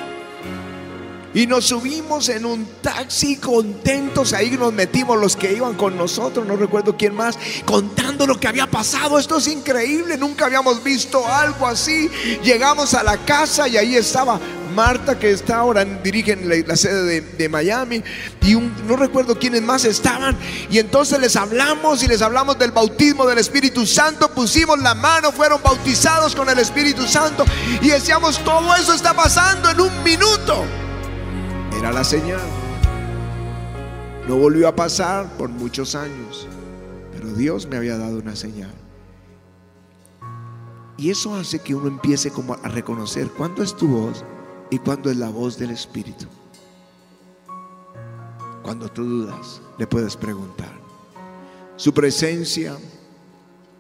Y 1.39 1.47
nos 1.47 1.67
subimos 1.67 2.29
en 2.31 2.45
un 2.45 2.67
taxi 2.83 3.37
contentos, 3.37 4.33
ahí 4.33 4.57
nos 4.59 4.73
metimos 4.73 5.17
los 5.17 5.37
que 5.37 5.53
iban 5.53 5.75
con 5.75 5.97
nosotros, 5.97 6.45
no 6.45 6.57
recuerdo 6.57 6.97
quién 6.97 7.15
más, 7.15 7.39
contando 7.65 8.27
lo 8.27 8.41
que 8.41 8.49
había 8.49 8.67
pasado. 8.67 9.21
Esto 9.21 9.37
es 9.37 9.47
increíble, 9.47 10.19
nunca 10.19 10.47
habíamos 10.47 10.83
visto 10.83 11.25
algo 11.29 11.69
así. 11.69 12.11
Llegamos 12.43 12.93
a 12.95 13.05
la 13.05 13.19
casa 13.19 13.69
y 13.69 13.77
ahí 13.77 13.95
estaba 13.95 14.41
Marta, 14.75 15.17
que 15.17 15.31
está 15.31 15.59
ahora, 15.59 15.85
dirige 15.85 16.33
en 16.33 16.49
la, 16.49 16.57
la 16.67 16.77
sede 16.77 17.05
de, 17.05 17.21
de 17.21 17.49
Miami, 17.49 18.03
y 18.43 18.57
un- 18.57 18.75
no 18.89 18.97
recuerdo 18.97 19.39
quiénes 19.39 19.63
más 19.63 19.85
estaban. 19.85 20.37
Y 20.71 20.81
entonces 20.81 21.21
les 21.21 21.37
hablamos 21.37 22.03
y 22.03 22.09
les 22.09 22.21
hablamos 22.21 22.59
del 22.59 22.73
bautismo 22.73 23.27
del 23.27 23.39
Espíritu 23.39 23.87
Santo, 23.87 24.29
pusimos 24.35 24.81
la 24.81 24.97
mano, 24.97 25.31
fueron 25.31 25.63
bautizados 25.63 26.35
con 26.35 26.49
el 26.49 26.59
Espíritu 26.59 27.07
Santo, 27.07 27.45
y 27.81 27.91
decíamos, 27.91 28.43
todo 28.43 28.75
eso 28.75 28.93
está 28.93 29.15
pasando 29.15 29.71
en 29.71 29.81
un 29.81 30.03
minuto. 30.03 30.65
La 31.93 32.05
señal. 32.05 32.41
No 34.29 34.37
volvió 34.37 34.69
a 34.69 34.77
pasar 34.77 35.27
por 35.37 35.49
muchos 35.49 35.97
años, 35.97 36.47
pero 37.11 37.33
Dios 37.33 37.67
me 37.67 37.77
había 37.77 37.99
dado 37.99 38.19
una 38.19 38.37
señal. 38.37 38.73
Y 40.97 41.11
eso 41.11 41.35
hace 41.35 41.59
que 41.59 41.75
uno 41.75 41.89
empiece 41.89 42.31
como 42.31 42.55
a 42.55 42.69
reconocer 42.69 43.29
cuándo 43.31 43.65
es 43.65 43.77
tu 43.77 43.89
voz 43.89 44.25
y 44.71 44.79
cuándo 44.79 45.11
es 45.11 45.17
la 45.17 45.29
voz 45.29 45.59
del 45.59 45.71
Espíritu. 45.71 46.27
Cuando 48.63 48.89
tú 48.89 49.03
dudas, 49.03 49.61
le 49.77 49.87
puedes 49.89 50.17
preguntar. 50.17 50.71
Su 51.75 51.93
presencia, 51.93 52.77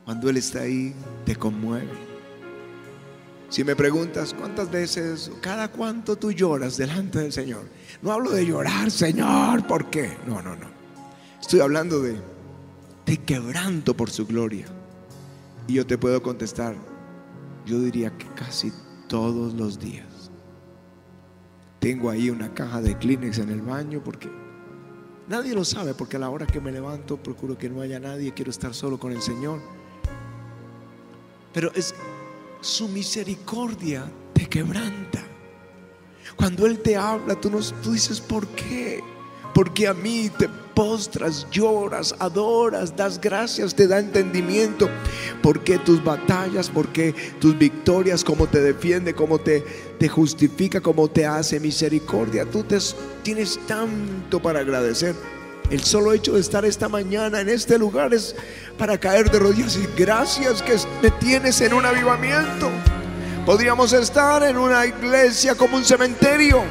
cuando 0.04 0.28
Él 0.28 0.38
está 0.38 0.62
ahí, 0.62 0.92
te 1.24 1.36
conmueve. 1.36 2.07
Si 3.48 3.64
me 3.64 3.74
preguntas 3.74 4.34
cuántas 4.34 4.70
veces, 4.70 5.30
cada 5.40 5.68
cuánto 5.68 6.16
tú 6.16 6.32
lloras 6.32 6.76
delante 6.76 7.20
del 7.20 7.32
Señor. 7.32 7.62
No 8.02 8.12
hablo 8.12 8.30
de 8.30 8.44
llorar, 8.44 8.90
Señor, 8.90 9.66
¿por 9.66 9.88
qué? 9.88 10.18
No, 10.26 10.42
no, 10.42 10.54
no. 10.54 10.66
Estoy 11.40 11.60
hablando 11.60 12.02
de, 12.02 12.18
de 13.06 13.16
quebranto 13.16 13.94
por 13.94 14.10
su 14.10 14.26
gloria. 14.26 14.66
Y 15.66 15.74
yo 15.74 15.86
te 15.86 15.96
puedo 15.96 16.22
contestar, 16.22 16.76
yo 17.64 17.80
diría 17.80 18.16
que 18.18 18.26
casi 18.34 18.70
todos 19.08 19.54
los 19.54 19.78
días. 19.78 20.30
Tengo 21.78 22.10
ahí 22.10 22.28
una 22.28 22.52
caja 22.52 22.82
de 22.82 22.98
Kleenex 22.98 23.38
en 23.38 23.48
el 23.48 23.62
baño 23.62 24.02
porque 24.04 24.28
nadie 25.26 25.54
lo 25.54 25.64
sabe, 25.64 25.94
porque 25.94 26.16
a 26.16 26.20
la 26.20 26.28
hora 26.28 26.46
que 26.46 26.60
me 26.60 26.72
levanto 26.72 27.16
procuro 27.16 27.56
que 27.56 27.70
no 27.70 27.80
haya 27.80 27.98
nadie, 27.98 28.34
quiero 28.34 28.50
estar 28.50 28.74
solo 28.74 28.98
con 28.98 29.12
el 29.12 29.22
Señor. 29.22 29.60
Pero 31.54 31.72
es 31.74 31.94
su 32.60 32.88
misericordia 32.88 34.10
te 34.32 34.46
quebranta. 34.46 35.24
Cuando 36.36 36.66
Él 36.66 36.80
te 36.80 36.96
habla, 36.96 37.34
tú, 37.34 37.50
no, 37.50 37.58
tú 37.82 37.92
dices, 37.92 38.20
¿por 38.20 38.46
qué? 38.48 39.00
Porque 39.54 39.88
a 39.88 39.94
mí 39.94 40.30
te 40.38 40.48
postras, 40.74 41.48
lloras, 41.50 42.14
adoras, 42.20 42.94
das 42.94 43.20
gracias, 43.20 43.74
te 43.74 43.88
da 43.88 43.98
entendimiento. 43.98 44.88
Porque 45.42 45.78
tus 45.78 46.02
batallas, 46.04 46.70
porque 46.70 47.12
tus 47.40 47.58
victorias, 47.58 48.22
cómo 48.22 48.46
te 48.46 48.60
defiende, 48.60 49.14
cómo 49.14 49.40
te, 49.40 49.64
te 49.98 50.08
justifica, 50.08 50.80
cómo 50.80 51.08
te 51.08 51.26
hace 51.26 51.58
misericordia. 51.58 52.44
Tú 52.44 52.62
te, 52.62 52.78
tienes 53.24 53.58
tanto 53.66 54.40
para 54.40 54.60
agradecer. 54.60 55.16
El 55.70 55.84
solo 55.84 56.14
hecho 56.14 56.32
de 56.32 56.40
estar 56.40 56.64
esta 56.64 56.88
mañana 56.88 57.40
en 57.40 57.50
este 57.50 57.78
lugar 57.78 58.14
es 58.14 58.34
para 58.78 58.96
caer 58.96 59.30
de 59.30 59.38
rodillas 59.38 59.76
y 59.76 59.86
gracias 60.00 60.62
que 60.62 60.76
me 61.02 61.10
tienes 61.10 61.60
en 61.60 61.74
un 61.74 61.84
avivamiento. 61.84 62.70
Podríamos 63.44 63.92
estar 63.92 64.42
en 64.44 64.56
una 64.56 64.86
iglesia 64.86 65.54
como 65.54 65.76
un 65.76 65.84
cementerio 65.84 66.62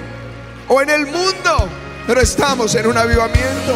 o 0.67 0.81
en 0.81 0.89
el 0.89 1.05
mundo, 1.05 1.69
pero 2.07 2.21
estamos 2.21 2.73
en 2.73 2.87
un 2.87 2.97
avivamiento. 2.97 3.75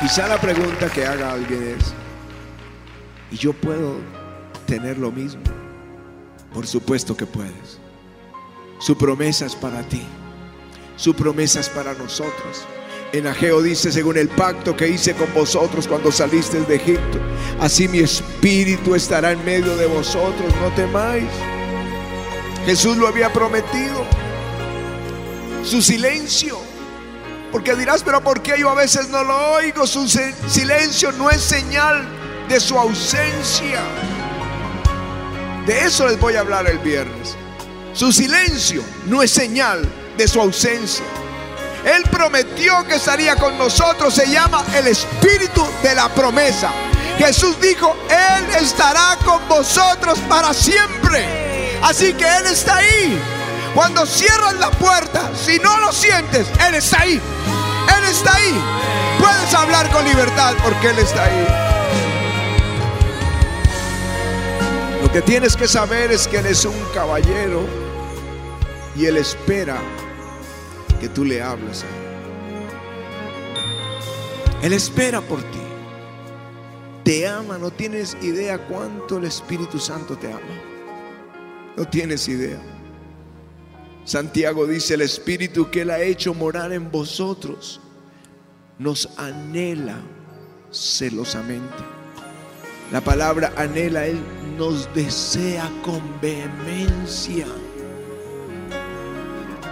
Quizá 0.00 0.28
la 0.28 0.40
pregunta 0.40 0.88
que 0.88 1.04
haga 1.04 1.32
alguien 1.32 1.76
es, 1.76 1.92
¿y 3.32 3.36
yo 3.36 3.52
puedo 3.52 3.96
tener 4.66 4.96
lo 4.98 5.10
mismo? 5.10 5.59
Por 6.52 6.66
supuesto 6.66 7.16
que 7.16 7.26
puedes. 7.26 7.78
Su 8.78 8.96
promesa 8.96 9.46
es 9.46 9.54
para 9.54 9.82
ti. 9.82 10.02
Su 10.96 11.14
promesa 11.14 11.60
es 11.60 11.68
para 11.68 11.94
nosotros. 11.94 12.64
En 13.12 13.26
Ageo 13.26 13.60
dice, 13.62 13.90
según 13.90 14.16
el 14.16 14.28
pacto 14.28 14.76
que 14.76 14.88
hice 14.88 15.14
con 15.14 15.32
vosotros 15.34 15.88
cuando 15.88 16.12
salisteis 16.12 16.66
de 16.68 16.76
Egipto, 16.76 17.18
así 17.60 17.88
mi 17.88 17.98
espíritu 17.98 18.94
estará 18.94 19.32
en 19.32 19.44
medio 19.44 19.76
de 19.76 19.86
vosotros, 19.86 20.54
no 20.60 20.68
temáis. 20.76 21.28
Jesús 22.66 22.96
lo 22.96 23.08
había 23.08 23.32
prometido. 23.32 24.04
Su 25.64 25.82
silencio. 25.82 26.58
Porque 27.50 27.74
dirás, 27.74 28.02
pero 28.04 28.22
¿por 28.22 28.42
qué 28.42 28.54
yo 28.58 28.70
a 28.70 28.74
veces 28.74 29.08
no 29.08 29.24
lo 29.24 29.54
oigo? 29.54 29.86
Su 29.86 30.06
silencio 30.06 31.10
no 31.12 31.30
es 31.30 31.40
señal 31.40 32.06
de 32.48 32.60
su 32.60 32.78
ausencia. 32.78 33.82
De 35.66 35.84
eso 35.84 36.06
les 36.06 36.18
voy 36.18 36.36
a 36.36 36.40
hablar 36.40 36.66
el 36.68 36.78
viernes. 36.78 37.36
Su 37.92 38.12
silencio 38.12 38.82
no 39.06 39.22
es 39.22 39.30
señal 39.30 39.82
de 40.16 40.28
su 40.28 40.40
ausencia. 40.40 41.04
Él 41.84 42.02
prometió 42.10 42.86
que 42.86 42.96
estaría 42.96 43.36
con 43.36 43.56
nosotros. 43.58 44.14
Se 44.14 44.28
llama 44.28 44.64
el 44.74 44.86
espíritu 44.86 45.66
de 45.82 45.94
la 45.94 46.08
promesa. 46.08 46.70
Jesús 47.18 47.60
dijo, 47.60 47.96
Él 48.08 48.56
estará 48.62 49.18
con 49.24 49.46
vosotros 49.48 50.18
para 50.28 50.54
siempre. 50.54 51.78
Así 51.82 52.14
que 52.14 52.24
Él 52.24 52.46
está 52.46 52.76
ahí. 52.76 53.20
Cuando 53.74 54.04
cierras 54.06 54.54
la 54.54 54.70
puerta, 54.70 55.30
si 55.34 55.58
no 55.58 55.78
lo 55.78 55.92
sientes, 55.92 56.46
Él 56.66 56.74
está 56.74 57.00
ahí. 57.00 57.20
Él 57.98 58.04
está 58.10 58.34
ahí. 58.34 58.60
Puedes 59.18 59.54
hablar 59.54 59.90
con 59.90 60.04
libertad 60.04 60.54
porque 60.62 60.88
Él 60.90 60.98
está 60.98 61.24
ahí. 61.24 61.59
Que 65.12 65.22
tienes 65.22 65.56
que 65.56 65.66
saber 65.66 66.12
es 66.12 66.28
que 66.28 66.38
Él 66.38 66.46
es 66.46 66.64
un 66.64 66.78
caballero 66.94 67.64
y 68.94 69.06
Él 69.06 69.16
espera 69.16 69.76
que 71.00 71.08
tú 71.08 71.24
le 71.24 71.42
hables 71.42 71.82
Él. 71.82 71.88
Él 74.62 74.72
espera 74.72 75.20
por 75.20 75.42
ti. 75.42 75.58
Te 77.02 77.26
ama, 77.26 77.58
no 77.58 77.72
tienes 77.72 78.16
idea 78.22 78.58
cuánto 78.68 79.18
el 79.18 79.24
Espíritu 79.24 79.80
Santo 79.80 80.16
te 80.16 80.28
ama. 80.28 80.62
No 81.76 81.88
tienes 81.88 82.28
idea. 82.28 82.60
Santiago 84.04 84.64
dice, 84.64 84.94
el 84.94 85.00
Espíritu 85.00 85.70
que 85.72 85.80
Él 85.80 85.90
ha 85.90 86.00
hecho 86.00 86.34
morar 86.34 86.72
en 86.72 86.88
vosotros 86.88 87.80
nos 88.78 89.08
anhela 89.18 89.96
celosamente. 90.70 91.99
La 92.90 93.00
palabra 93.00 93.52
anhela, 93.56 94.04
Él 94.04 94.20
nos 94.58 94.92
desea 94.94 95.70
con 95.84 96.02
vehemencia. 96.20 97.46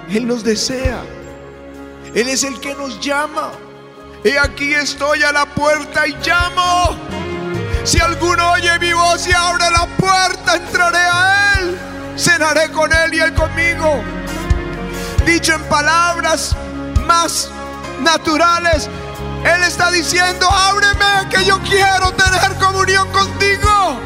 Él 0.09 0.27
nos 0.27 0.45
desea. 0.45 1.03
Él 2.15 2.29
es 2.29 2.45
el 2.45 2.61
que 2.61 2.75
nos 2.77 3.01
llama. 3.01 3.51
Y 4.25 4.31
aquí 4.37 4.73
estoy 4.73 5.23
a 5.25 5.33
la 5.33 5.47
puerta 5.47 6.07
y 6.07 6.13
llamo. 6.25 6.97
Si 7.83 7.99
alguno 7.99 8.53
oye 8.53 8.79
mi 8.79 8.93
voz 8.93 9.27
y 9.27 9.33
abre 9.33 9.65
la 9.71 9.87
puerta, 9.97 10.57
entraré 10.57 10.99
a 10.99 11.55
Él. 11.59 11.79
Cenaré 12.17 12.71
con 12.71 12.93
Él 12.93 13.15
y 13.15 13.19
Él 13.19 13.35
conmigo. 13.35 14.03
Dicho 15.27 15.55
en 15.55 15.63
palabras 15.65 16.57
más 17.07 17.51
naturales, 18.01 18.89
Él 19.44 19.62
está 19.62 19.90
diciendo, 19.90 20.48
ábreme 20.51 21.29
que 21.31 21.44
yo 21.44 21.59
quiero 21.61 22.12
tener 22.12 22.57
comunión 22.59 23.09
contigo. 23.12 24.01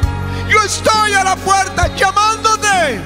Yo 0.47 0.61
estoy 0.61 1.13
a 1.13 1.23
la 1.23 1.35
puerta 1.35 1.87
llamándote. 1.95 3.01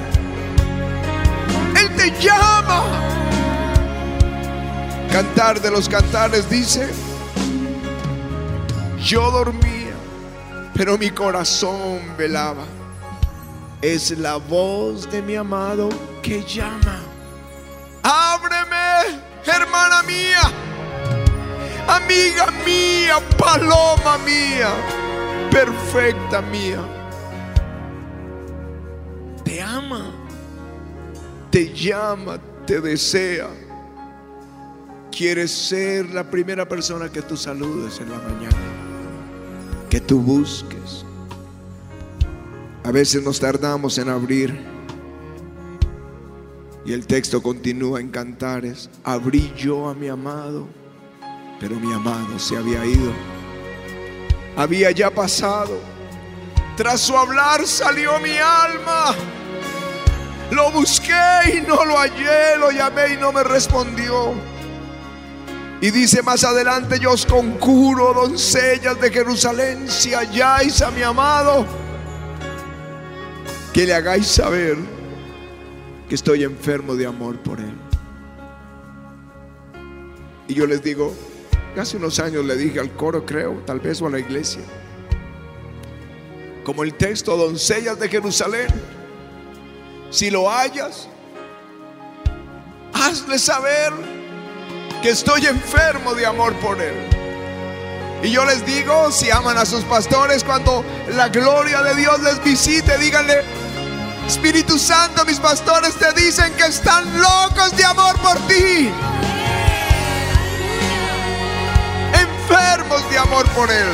Él 1.76 1.96
te 1.96 2.10
llama. 2.20 2.84
Cantar 5.10 5.60
de 5.60 5.70
los 5.70 5.88
cantares 5.88 6.48
dice, 6.50 6.88
yo 9.02 9.30
dormía, 9.30 9.94
pero 10.74 10.98
mi 10.98 11.10
corazón 11.10 12.00
velaba. 12.16 12.64
Es 13.80 14.10
la 14.18 14.36
voz 14.36 15.10
de 15.10 15.22
mi 15.22 15.36
amado 15.36 15.88
que 16.22 16.42
llama. 16.42 17.00
Ábreme, 18.02 19.20
hermana 19.46 20.02
mía, 20.02 20.42
amiga 21.88 22.50
mía, 22.64 23.16
paloma 23.36 24.18
mía, 24.18 24.70
perfecta 25.50 26.42
mía. 26.42 26.80
Te 29.44 29.62
ama, 29.62 30.10
te 31.50 31.72
llama, 31.72 32.38
te 32.66 32.80
desea. 32.80 33.48
Quieres 35.10 35.50
ser 35.50 36.10
la 36.10 36.22
primera 36.30 36.68
persona 36.68 37.10
que 37.10 37.22
tú 37.22 37.36
saludes 37.36 37.98
en 38.00 38.10
la 38.10 38.18
mañana, 38.18 38.56
que 39.90 40.00
tú 40.00 40.20
busques. 40.20 41.04
A 42.84 42.92
veces 42.92 43.22
nos 43.22 43.40
tardamos 43.40 43.98
en 43.98 44.08
abrir. 44.08 44.78
Y 46.84 46.92
el 46.92 47.06
texto 47.06 47.42
continúa 47.42 48.00
en 48.00 48.10
cantares. 48.10 48.88
Abrí 49.04 49.52
yo 49.56 49.88
a 49.88 49.94
mi 49.94 50.08
amado, 50.08 50.66
pero 51.60 51.76
mi 51.76 51.92
amado 51.92 52.38
se 52.38 52.56
había 52.56 52.84
ido. 52.84 53.12
Había 54.56 54.90
ya 54.90 55.10
pasado. 55.10 55.78
Tras 56.76 57.00
su 57.00 57.16
hablar 57.16 57.66
salió 57.66 58.18
mi 58.20 58.36
alma. 58.36 59.14
Lo 60.50 60.70
busqué 60.70 61.56
y 61.56 61.60
no 61.66 61.84
lo 61.84 61.96
hallé, 61.98 62.56
lo 62.58 62.70
llamé 62.70 63.14
y 63.14 63.16
no 63.16 63.32
me 63.32 63.42
respondió. 63.42 64.34
Y 65.80 65.90
dice 65.90 66.22
más 66.22 66.42
adelante, 66.42 66.98
yo 66.98 67.12
os 67.12 67.24
conjuro, 67.26 68.12
doncellas 68.12 69.00
de 69.00 69.10
Jerusalén, 69.10 69.88
si 69.88 70.12
halláis 70.12 70.82
a 70.82 70.90
mi 70.90 71.02
amado, 71.02 71.64
que 73.72 73.86
le 73.86 73.94
hagáis 73.94 74.26
saber 74.26 74.76
que 76.08 76.14
estoy 76.16 76.42
enfermo 76.42 76.96
de 76.96 77.06
amor 77.06 77.38
por 77.40 77.60
él. 77.60 77.74
Y 80.48 80.54
yo 80.54 80.66
les 80.66 80.82
digo, 80.82 81.14
hace 81.80 81.96
unos 81.96 82.18
años 82.18 82.44
le 82.44 82.56
dije 82.56 82.80
al 82.80 82.92
coro, 82.92 83.24
creo, 83.24 83.62
tal 83.66 83.80
vez 83.80 84.00
o 84.02 84.06
a 84.06 84.10
la 84.10 84.18
iglesia, 84.18 84.62
como 86.64 86.82
el 86.84 86.94
texto, 86.94 87.36
doncellas 87.36 87.98
de 87.98 88.08
Jerusalén, 88.08 88.68
si 90.10 90.30
lo 90.30 90.50
hallas, 90.50 91.08
hazle 92.92 93.38
saber 93.38 93.92
que 95.02 95.10
estoy 95.10 95.46
enfermo 95.46 96.14
de 96.14 96.26
amor 96.26 96.54
por 96.56 96.80
él. 96.80 96.94
Y 98.22 98.30
yo 98.30 98.44
les 98.44 98.66
digo, 98.66 99.12
si 99.12 99.30
aman 99.30 99.56
a 99.58 99.64
sus 99.64 99.84
pastores, 99.84 100.42
cuando 100.42 100.84
la 101.14 101.28
gloria 101.28 101.82
de 101.82 101.94
Dios 101.94 102.20
les 102.20 102.42
visite, 102.42 102.98
díganle, 102.98 103.42
Espíritu 104.26 104.78
Santo, 104.78 105.24
mis 105.24 105.38
pastores 105.38 105.94
te 105.94 106.12
dicen 106.12 106.52
que 106.54 106.66
están 106.66 107.04
locos 107.20 107.76
de 107.76 107.84
amor 107.84 108.18
por 108.18 108.36
ti. 108.48 108.90
Enfermos 112.50 113.10
de 113.10 113.18
amor 113.18 113.46
por 113.50 113.70
Él. 113.70 113.86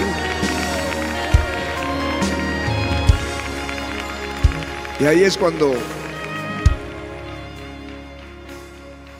Y 5.00 5.04
ahí 5.06 5.24
es 5.24 5.36
cuando, 5.36 5.74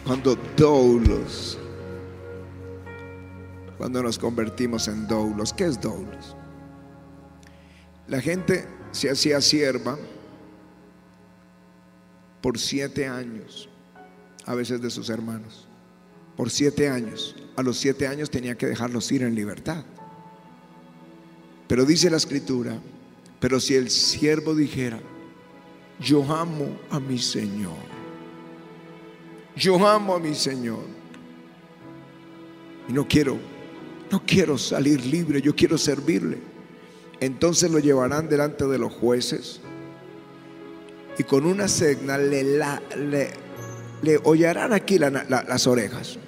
cuando 0.06 0.36
doulos, 0.56 1.58
cuando 3.76 4.04
nos 4.04 4.20
convertimos 4.20 4.86
en 4.86 5.08
doulos. 5.08 5.52
¿Qué 5.52 5.64
es 5.64 5.80
doulos? 5.80 6.36
La 8.06 8.20
gente 8.20 8.68
se 8.92 9.10
hacía 9.10 9.40
sierva 9.40 9.98
por 12.40 12.56
siete 12.56 13.08
años, 13.08 13.68
a 14.46 14.54
veces 14.54 14.80
de 14.80 14.90
sus 14.90 15.10
hermanos. 15.10 15.63
Por 16.36 16.50
siete 16.50 16.88
años. 16.88 17.36
A 17.56 17.62
los 17.62 17.76
siete 17.78 18.06
años 18.08 18.30
tenía 18.30 18.56
que 18.56 18.66
dejarlos 18.66 19.10
ir 19.12 19.22
en 19.22 19.34
libertad. 19.34 19.84
Pero 21.68 21.84
dice 21.84 22.10
la 22.10 22.16
escritura, 22.16 22.78
pero 23.40 23.60
si 23.60 23.74
el 23.74 23.90
siervo 23.90 24.54
dijera, 24.54 25.00
yo 26.00 26.22
amo 26.34 26.76
a 26.90 26.98
mi 27.00 27.18
Señor, 27.18 27.76
yo 29.56 29.86
amo 29.86 30.14
a 30.14 30.18
mi 30.18 30.34
Señor, 30.34 30.84
y 32.88 32.92
no 32.92 33.06
quiero, 33.08 33.38
no 34.10 34.22
quiero 34.26 34.58
salir 34.58 35.06
libre, 35.06 35.40
yo 35.40 35.54
quiero 35.54 35.78
servirle. 35.78 36.38
Entonces 37.20 37.70
lo 37.70 37.78
llevarán 37.78 38.28
delante 38.28 38.66
de 38.66 38.78
los 38.78 38.92
jueces 38.92 39.60
y 41.16 41.22
con 41.22 41.46
una 41.46 41.68
segna 41.68 42.18
le, 42.18 42.42
la- 42.58 42.82
le, 42.98 43.30
le 44.04 44.20
hollarán 44.22 44.72
aquí 44.72 44.98
la- 44.98 45.10
la- 45.10 45.42
las 45.48 45.66
orejas. 45.66 46.18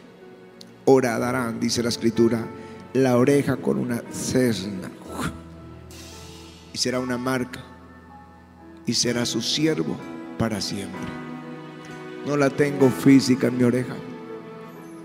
Horadarán, 0.85 1.61
dice 1.61 1.83
la 1.83 1.89
escritura, 1.89 2.47
la 2.93 3.17
oreja 3.17 3.57
con 3.57 3.79
una 3.79 4.03
cesna. 4.13 4.91
Y 6.73 6.79
será 6.79 7.01
una 7.01 7.19
marca. 7.19 7.61
Y 8.87 8.95
será 8.95 9.27
su 9.27 9.41
siervo 9.43 9.97
para 10.39 10.61
siempre. 10.61 11.01
No 12.27 12.37
la 12.37 12.51
tengo 12.51 12.89
física 12.91 13.49
en 13.49 13.59
mi 13.59 13.65
oreja. 13.65 13.95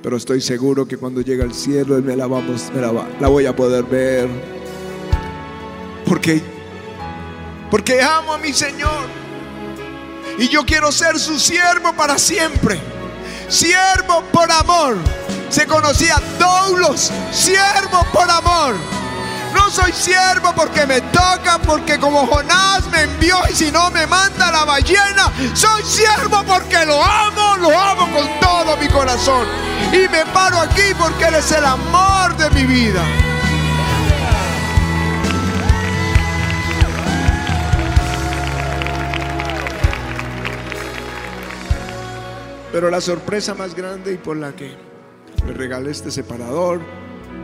Pero 0.04 0.18
estoy 0.18 0.42
seguro 0.42 0.88
que 0.88 0.98
cuando 0.98 1.22
llegue 1.22 1.44
al 1.44 1.54
cielo 1.54 2.02
me 2.02 2.16
la, 2.16 2.28
vamos, 2.28 2.72
me 2.74 2.82
la, 2.82 2.92
va- 2.92 3.08
la 3.20 3.28
voy 3.28 3.46
a 3.46 3.56
poder 3.56 3.84
ver. 3.84 4.28
Porque, 6.06 6.42
porque 7.70 8.02
amo 8.02 8.34
a 8.34 8.38
mi 8.38 8.52
Señor. 8.54 9.21
Y 10.42 10.50
yo 10.50 10.66
quiero 10.66 10.92
ser 10.92 11.20
su 11.20 11.40
siervo 11.40 11.94
para 11.94 12.18
siempre. 12.18 12.82
Siervo 13.48 14.24
por 14.34 14.52
amor. 14.52 14.98
Se 15.52 15.68
conocía 15.68 16.20
doulos, 16.40 17.12
siervo 17.32 18.04
por 18.12 18.28
amor. 18.28 18.74
No 19.54 19.70
soy 19.70 19.92
siervo 19.92 20.52
porque 20.56 20.88
me 20.88 21.00
toca, 21.00 21.60
porque 21.64 22.00
como 22.00 22.26
Jonás 22.26 22.88
me 22.88 23.04
envió 23.04 23.38
y 23.52 23.54
si 23.54 23.72
no 23.72 23.92
me 23.92 24.08
manda 24.08 24.52
la 24.52 24.66
ballena. 24.66 25.32
Soy 25.54 25.84
siervo 25.84 26.44
porque 26.48 26.88
lo 26.88 27.04
amo, 27.04 27.58
lo 27.58 27.80
amo 27.80 28.12
con 28.12 28.28
todo 28.40 28.78
mi 28.78 28.88
corazón. 28.88 29.46
Y 29.94 30.08
me 30.08 30.26
paro 30.34 30.60
aquí 30.60 30.96
porque 30.98 31.26
Él 31.26 31.36
es 31.36 31.52
el 31.52 31.66
amor 31.66 32.36
de 32.38 32.50
mi 32.50 32.64
vida. 32.64 33.04
Pero 42.72 42.90
la 42.90 43.02
sorpresa 43.02 43.54
más 43.54 43.76
grande 43.76 44.14
y 44.14 44.18
por 44.18 44.38
la 44.38 44.56
que 44.56 44.72
le 45.46 45.54
regalé 45.54 45.92
este 45.92 46.10
separador, 46.10 46.80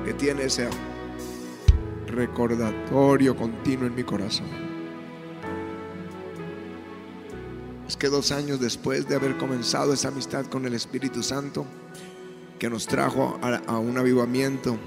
que 0.05 0.13
tiene 0.13 0.43
ese 0.43 0.69
recordatorio 2.07 3.35
continuo 3.35 3.87
en 3.87 3.95
mi 3.95 4.03
corazón, 4.03 4.47
es 7.87 7.97
que 7.97 8.07
dos 8.07 8.31
años 8.31 8.61
después 8.61 9.07
de 9.09 9.15
haber 9.15 9.37
comenzado 9.37 9.93
esa 9.93 10.07
amistad 10.07 10.45
con 10.45 10.65
el 10.65 10.73
Espíritu 10.73 11.21
Santo, 11.21 11.65
que 12.57 12.69
nos 12.69 12.87
trajo 12.87 13.37
a, 13.41 13.77
un 13.79 13.97
avivamiento, 13.97 14.77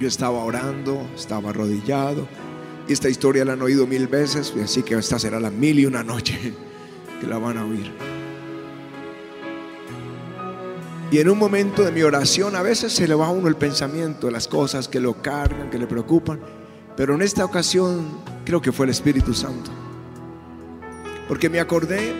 yo 0.00 0.08
estaba 0.08 0.42
orando, 0.42 1.06
estaba 1.14 1.50
arrodillado, 1.50 2.26
y 2.88 2.92
esta 2.94 3.10
historia 3.10 3.44
la 3.44 3.52
han 3.52 3.62
oído 3.62 3.86
mil 3.86 4.08
veces, 4.08 4.52
así 4.62 4.82
que 4.82 4.94
esta 4.94 5.18
será 5.18 5.38
la 5.40 5.50
mil 5.50 5.78
y 5.78 5.84
una 5.84 6.02
noche 6.02 6.54
que 7.20 7.26
la 7.26 7.36
van 7.36 7.58
a 7.58 7.66
oír. 7.66 7.92
Y 11.10 11.18
en 11.18 11.28
un 11.28 11.38
momento 11.38 11.82
de 11.82 11.92
mi 11.92 12.02
oración 12.02 12.56
a 12.56 12.62
veces 12.62 12.92
se 12.92 13.06
le 13.06 13.14
va 13.14 13.26
a 13.26 13.30
uno 13.30 13.48
el 13.48 13.56
pensamiento, 13.56 14.30
las 14.30 14.48
cosas 14.48 14.88
que 14.88 15.00
lo 15.00 15.22
cargan, 15.22 15.70
que 15.70 15.78
le 15.78 15.86
preocupan. 15.86 16.40
Pero 16.96 17.14
en 17.14 17.22
esta 17.22 17.44
ocasión 17.44 18.06
creo 18.44 18.60
que 18.60 18.72
fue 18.72 18.86
el 18.86 18.90
Espíritu 18.90 19.34
Santo. 19.34 19.70
Porque 21.28 21.48
me 21.48 21.60
acordé 21.60 22.12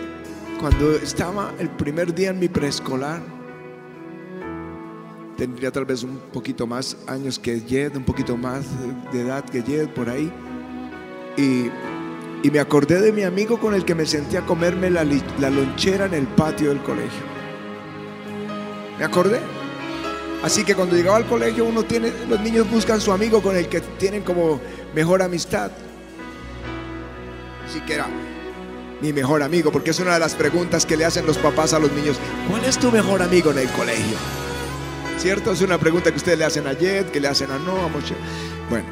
cuando 0.59 0.93
estaba 0.93 1.53
el 1.59 1.69
primer 1.69 2.13
día 2.13 2.29
en 2.29 2.39
mi 2.39 2.47
preescolar. 2.47 3.21
Tendría 5.37 5.71
tal 5.71 5.85
vez 5.85 6.03
un 6.03 6.17
poquito 6.31 6.65
más 6.65 6.97
años 7.07 7.37
que 7.39 7.59
Jed, 7.59 7.95
un 7.97 8.05
poquito 8.05 8.37
más 8.37 8.65
de 9.11 9.21
edad 9.21 9.43
que 9.43 9.61
Jed 9.61 9.89
por 9.89 10.09
ahí. 10.09 10.31
Y, 11.37 11.69
y 12.47 12.51
me 12.51 12.59
acordé 12.59 13.01
de 13.01 13.11
mi 13.11 13.23
amigo 13.23 13.59
con 13.59 13.73
el 13.73 13.83
que 13.83 13.95
me 13.95 14.05
senté 14.05 14.37
a 14.37 14.45
comerme 14.45 14.89
la, 14.89 15.03
la 15.03 15.49
lonchera 15.49 16.05
en 16.05 16.13
el 16.13 16.27
patio 16.27 16.69
del 16.69 16.81
colegio. 16.81 17.34
Me 18.97 19.05
acordé. 19.05 19.39
Así 20.43 20.63
que 20.63 20.75
cuando 20.75 20.95
llegaba 20.95 21.17
al 21.17 21.25
colegio 21.25 21.65
uno 21.65 21.83
tiene, 21.83 22.11
los 22.29 22.39
niños 22.39 22.69
buscan 22.69 23.01
su 23.01 23.11
amigo 23.11 23.41
con 23.41 23.55
el 23.55 23.67
que 23.67 23.81
tienen 23.81 24.21
como 24.23 24.59
mejor 24.93 25.21
amistad. 25.21 25.71
Así 27.67 27.81
que 27.81 27.95
era 27.95 28.07
mi 29.01 29.11
mejor 29.11 29.43
amigo, 29.43 29.71
porque 29.71 29.89
es 29.89 29.99
una 29.99 30.13
de 30.13 30.19
las 30.19 30.35
preguntas 30.35 30.85
que 30.85 30.97
le 30.97 31.05
hacen 31.05 31.25
los 31.25 31.37
papás 31.37 31.73
a 31.73 31.79
los 31.79 31.91
niños. 31.91 32.17
¿Cuál 32.49 32.63
es 32.63 32.77
tu 32.77 32.91
mejor 32.91 33.21
amigo 33.21 33.51
en 33.51 33.59
el 33.59 33.69
colegio? 33.69 34.17
¿Cierto? 35.17 35.51
Es 35.51 35.61
una 35.61 35.77
pregunta 35.77 36.11
que 36.11 36.17
ustedes 36.17 36.37
le 36.37 36.45
hacen 36.45 36.67
a 36.67 36.75
Jed, 36.75 37.07
que 37.07 37.19
le 37.19 37.27
hacen 37.27 37.49
a 37.51 37.57
Noah, 37.57 37.85
a 37.85 37.87
Moshe. 37.87 38.15
Bueno, 38.69 38.85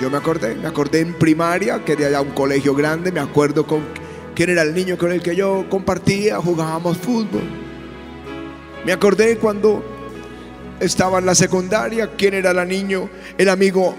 yo 0.00 0.10
me 0.10 0.16
acordé, 0.16 0.54
me 0.54 0.68
acordé 0.68 1.00
en 1.00 1.14
primaria, 1.14 1.84
que 1.84 1.96
ya 1.96 2.20
un 2.20 2.30
colegio 2.30 2.74
grande, 2.74 3.10
me 3.10 3.20
acuerdo 3.20 3.66
con 3.66 3.82
quién 4.38 4.50
era 4.50 4.62
el 4.62 4.72
niño 4.72 4.96
con 4.96 5.10
el 5.10 5.20
que 5.20 5.34
yo 5.34 5.66
compartía, 5.68 6.36
jugábamos 6.36 6.96
fútbol. 6.96 7.42
Me 8.86 8.92
acordé 8.92 9.36
cuando 9.36 9.82
estaba 10.78 11.18
en 11.18 11.26
la 11.26 11.34
secundaria, 11.34 12.12
quién 12.16 12.34
era 12.34 12.52
el 12.52 12.68
niño, 12.68 13.10
el 13.36 13.48
amigo 13.48 13.96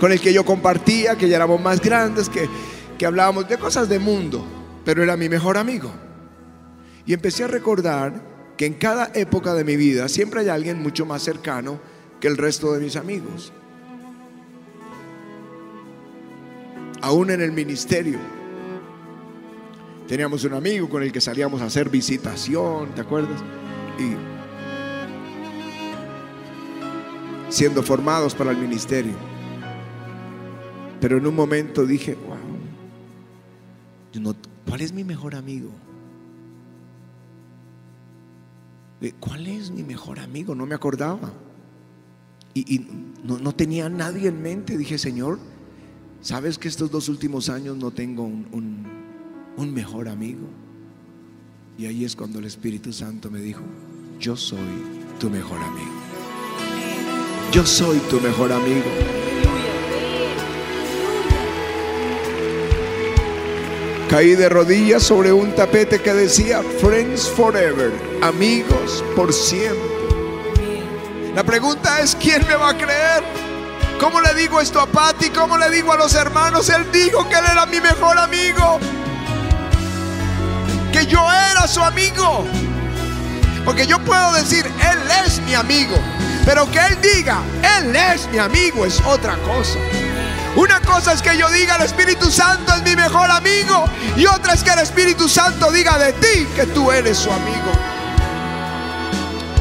con 0.00 0.10
el 0.10 0.20
que 0.20 0.32
yo 0.32 0.44
compartía, 0.44 1.14
que 1.14 1.28
ya 1.28 1.36
éramos 1.36 1.60
más 1.60 1.80
grandes, 1.80 2.28
que, 2.28 2.48
que 2.98 3.06
hablábamos 3.06 3.48
de 3.48 3.56
cosas 3.56 3.88
de 3.88 4.00
mundo, 4.00 4.44
pero 4.84 5.04
era 5.04 5.16
mi 5.16 5.28
mejor 5.28 5.56
amigo. 5.56 5.92
Y 7.06 7.12
empecé 7.12 7.44
a 7.44 7.46
recordar 7.46 8.12
que 8.56 8.66
en 8.66 8.74
cada 8.74 9.12
época 9.14 9.54
de 9.54 9.62
mi 9.62 9.76
vida 9.76 10.08
siempre 10.08 10.40
hay 10.40 10.48
alguien 10.48 10.82
mucho 10.82 11.06
más 11.06 11.22
cercano 11.22 11.78
que 12.18 12.26
el 12.26 12.36
resto 12.36 12.72
de 12.72 12.80
mis 12.80 12.96
amigos. 12.96 13.52
aún 17.04 17.30
en 17.30 17.42
el 17.42 17.52
ministerio. 17.52 18.18
Teníamos 20.08 20.44
un 20.44 20.52
amigo 20.54 20.88
con 20.88 21.02
el 21.02 21.10
que 21.12 21.20
salíamos 21.20 21.62
a 21.62 21.66
hacer 21.66 21.88
visitación, 21.88 22.94
¿te 22.94 23.00
acuerdas? 23.00 23.42
Y 23.98 24.14
siendo 27.50 27.82
formados 27.82 28.34
para 28.34 28.50
el 28.50 28.58
ministerio. 28.58 29.14
Pero 31.00 31.18
en 31.18 31.26
un 31.26 31.34
momento 31.34 31.86
dije, 31.86 32.16
wow, 32.26 32.36
¿cuál 34.68 34.80
es 34.82 34.92
mi 34.92 35.04
mejor 35.04 35.34
amigo? 35.34 35.70
¿Cuál 39.20 39.46
es 39.46 39.70
mi 39.70 39.82
mejor 39.82 40.18
amigo? 40.18 40.54
No 40.54 40.64
me 40.66 40.74
acordaba. 40.74 41.32
Y, 42.54 42.86
no, 43.22 43.38
no 43.38 43.52
tenía 43.52 43.88
nadie 43.88 44.28
en 44.28 44.40
mente. 44.40 44.78
Dije, 44.78 44.96
Señor, 44.96 45.38
¿sabes 46.20 46.56
que 46.58 46.68
estos 46.68 46.90
dos 46.90 47.08
últimos 47.08 47.48
años 47.48 47.76
no 47.76 47.90
tengo 47.90 48.22
un- 48.22 48.93
un 49.56 49.72
mejor 49.72 50.08
amigo? 50.08 50.46
Y 51.76 51.86
ahí 51.86 52.04
es 52.04 52.14
cuando 52.14 52.38
el 52.38 52.44
Espíritu 52.44 52.92
Santo 52.92 53.30
me 53.30 53.40
dijo, 53.40 53.62
yo 54.20 54.36
soy 54.36 54.58
tu 55.18 55.28
mejor 55.28 55.58
amigo. 55.60 55.92
Yo 57.52 57.64
soy 57.66 57.98
tu 58.10 58.20
mejor 58.20 58.52
amigo. 58.52 58.90
Caí 64.08 64.36
de 64.36 64.48
rodillas 64.48 65.02
sobre 65.02 65.32
un 65.32 65.52
tapete 65.54 66.00
que 66.00 66.12
decía 66.12 66.62
Friends 66.80 67.28
Forever, 67.28 67.92
amigos 68.22 69.04
por 69.16 69.32
siempre. 69.32 69.82
La 71.34 71.42
pregunta 71.42 72.00
es, 72.00 72.14
¿quién 72.14 72.46
me 72.46 72.54
va 72.54 72.70
a 72.70 72.76
creer? 72.76 73.24
¿Cómo 73.98 74.20
le 74.20 74.34
digo 74.34 74.60
esto 74.60 74.80
a 74.80 74.86
Patty? 74.86 75.30
¿Cómo 75.30 75.58
le 75.58 75.68
digo 75.70 75.92
a 75.92 75.96
los 75.96 76.14
hermanos? 76.14 76.68
Él 76.68 76.86
dijo 76.92 77.28
que 77.28 77.34
él 77.34 77.44
era 77.50 77.66
mi 77.66 77.80
mejor 77.80 78.16
amigo. 78.18 78.78
Que 80.94 81.06
yo 81.06 81.18
era 81.50 81.66
su 81.66 81.82
amigo. 81.82 82.46
Porque 83.64 83.84
yo 83.84 83.98
puedo 83.98 84.32
decir, 84.34 84.64
Él 84.64 84.98
es 85.26 85.40
mi 85.40 85.52
amigo. 85.52 85.96
Pero 86.44 86.70
que 86.70 86.78
Él 86.78 86.96
diga, 87.02 87.42
Él 87.80 87.96
es 87.96 88.28
mi 88.28 88.38
amigo 88.38 88.86
es 88.86 89.00
otra 89.00 89.36
cosa. 89.38 89.80
Una 90.54 90.80
cosa 90.82 91.14
es 91.14 91.20
que 91.20 91.36
yo 91.36 91.50
diga, 91.50 91.74
el 91.74 91.82
Espíritu 91.82 92.30
Santo 92.30 92.72
es 92.76 92.84
mi 92.84 92.94
mejor 92.94 93.28
amigo. 93.28 93.86
Y 94.16 94.26
otra 94.26 94.52
es 94.52 94.62
que 94.62 94.70
el 94.70 94.78
Espíritu 94.78 95.28
Santo 95.28 95.72
diga 95.72 95.98
de 95.98 96.12
ti 96.12 96.46
que 96.54 96.66
tú 96.66 96.92
eres 96.92 97.18
su 97.18 97.32
amigo. 97.32 97.72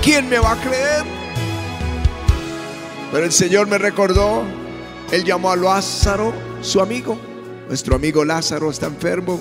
¿Quién 0.03 0.29
me 0.29 0.37
va 0.37 0.51
a 0.51 0.57
creer? 0.57 1.03
Pero 3.11 3.25
el 3.25 3.31
Señor 3.31 3.65
me 3.65 3.79
recordó, 3.79 4.43
Él 5.09 5.23
llamó 5.23 5.51
a 5.51 5.55
Lázaro 5.55 6.31
su 6.61 6.79
amigo. 6.79 7.17
Nuestro 7.67 7.95
amigo 7.95 8.23
Lázaro 8.23 8.69
está 8.69 8.85
enfermo. 8.85 9.39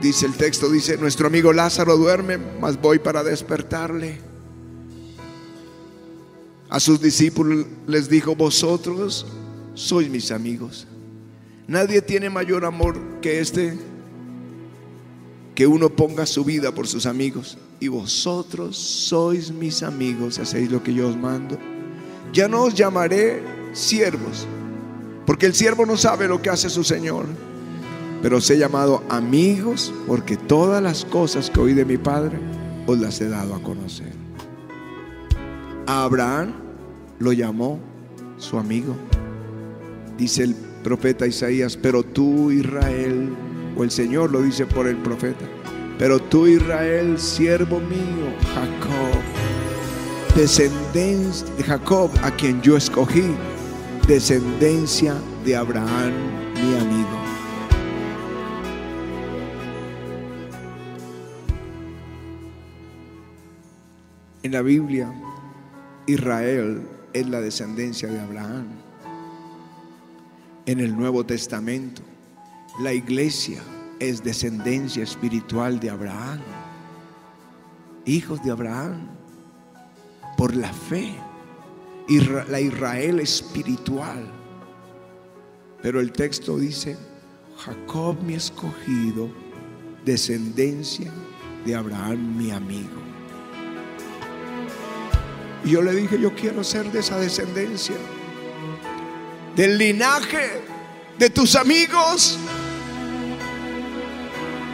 Dice 0.00 0.24
el 0.24 0.34
texto, 0.34 0.70
dice, 0.70 0.96
nuestro 0.96 1.26
amigo 1.26 1.52
Lázaro 1.52 1.96
duerme, 1.96 2.38
mas 2.38 2.80
voy 2.80 2.98
para 2.98 3.22
despertarle. 3.22 4.18
A 6.70 6.80
sus 6.80 7.00
discípulos 7.00 7.66
les 7.86 8.08
dijo, 8.08 8.34
vosotros 8.34 9.26
sois 9.74 10.08
mis 10.08 10.30
amigos. 10.30 10.86
Nadie 11.66 12.00
tiene 12.00 12.30
mayor 12.30 12.64
amor 12.64 12.98
que 13.20 13.40
este, 13.40 13.76
que 15.54 15.66
uno 15.66 15.90
ponga 15.90 16.24
su 16.24 16.44
vida 16.44 16.72
por 16.72 16.88
sus 16.88 17.04
amigos. 17.04 17.58
Y 17.78 17.88
vosotros 17.88 18.78
sois 18.78 19.50
mis 19.50 19.82
amigos, 19.82 20.38
hacéis 20.38 20.70
lo 20.70 20.82
que 20.82 20.94
yo 20.94 21.08
os 21.08 21.16
mando. 21.16 21.58
Ya 22.32 22.48
no 22.48 22.62
os 22.62 22.74
llamaré 22.74 23.42
siervos, 23.72 24.46
porque 25.26 25.46
el 25.46 25.54
siervo 25.54 25.84
no 25.84 25.96
sabe 25.96 26.26
lo 26.28 26.40
que 26.40 26.50
hace 26.50 26.70
su 26.70 26.84
Señor. 26.84 27.26
Pero 28.22 28.36
os 28.36 28.50
he 28.50 28.58
llamado 28.58 29.02
amigos, 29.08 29.92
porque 30.06 30.36
todas 30.36 30.82
las 30.82 31.04
cosas 31.04 31.50
que 31.50 31.60
oí 31.60 31.74
de 31.74 31.84
mi 31.84 31.96
Padre 31.96 32.38
os 32.86 32.98
las 32.98 33.20
he 33.20 33.28
dado 33.28 33.54
a 33.54 33.62
conocer. 33.62 34.12
A 35.86 36.04
Abraham 36.04 36.52
lo 37.18 37.32
llamó 37.32 37.80
su 38.36 38.58
amigo. 38.58 38.94
Dice 40.18 40.44
el 40.44 40.54
profeta 40.82 41.26
Isaías, 41.26 41.76
pero 41.76 42.02
tú 42.02 42.50
Israel, 42.50 43.30
o 43.76 43.84
el 43.84 43.90
Señor 43.90 44.30
lo 44.30 44.42
dice 44.42 44.66
por 44.66 44.86
el 44.86 44.96
profeta, 44.96 45.44
pero 45.98 46.18
tú 46.18 46.46
Israel, 46.46 47.18
siervo 47.18 47.80
mío, 47.80 48.32
Jacob, 48.54 49.20
descendencia 50.34 51.46
de 51.56 51.62
Jacob, 51.62 52.10
a 52.22 52.30
quien 52.30 52.60
yo 52.62 52.76
escogí, 52.76 53.24
descendencia 54.06 55.14
de 55.44 55.56
Abraham, 55.56 56.12
mi 56.54 56.78
amigo. 56.78 57.19
En 64.42 64.52
la 64.52 64.62
Biblia, 64.62 65.12
Israel 66.06 66.80
es 67.12 67.28
la 67.28 67.42
descendencia 67.42 68.08
de 68.08 68.18
Abraham. 68.20 68.68
En 70.64 70.80
el 70.80 70.96
Nuevo 70.96 71.26
Testamento, 71.26 72.00
la 72.80 72.94
iglesia 72.94 73.62
es 73.98 74.24
descendencia 74.24 75.02
espiritual 75.02 75.78
de 75.78 75.90
Abraham. 75.90 76.40
Hijos 78.06 78.42
de 78.42 78.50
Abraham, 78.50 79.08
por 80.38 80.56
la 80.56 80.72
fe. 80.72 81.14
La 82.48 82.60
Israel 82.60 83.20
espiritual. 83.20 84.26
Pero 85.82 86.00
el 86.00 86.12
texto 86.12 86.58
dice, 86.58 86.96
Jacob 87.58 88.16
mi 88.22 88.34
escogido, 88.34 89.28
descendencia 90.04 91.12
de 91.64 91.74
Abraham 91.76 92.36
mi 92.36 92.50
amigo. 92.50 93.09
Y 95.64 95.70
yo 95.70 95.82
le 95.82 95.92
dije, 95.92 96.18
yo 96.18 96.34
quiero 96.34 96.64
ser 96.64 96.90
de 96.90 97.00
esa 97.00 97.18
descendencia, 97.18 97.96
del 99.54 99.76
linaje 99.76 100.62
de 101.18 101.28
tus 101.28 101.54
amigos, 101.54 102.38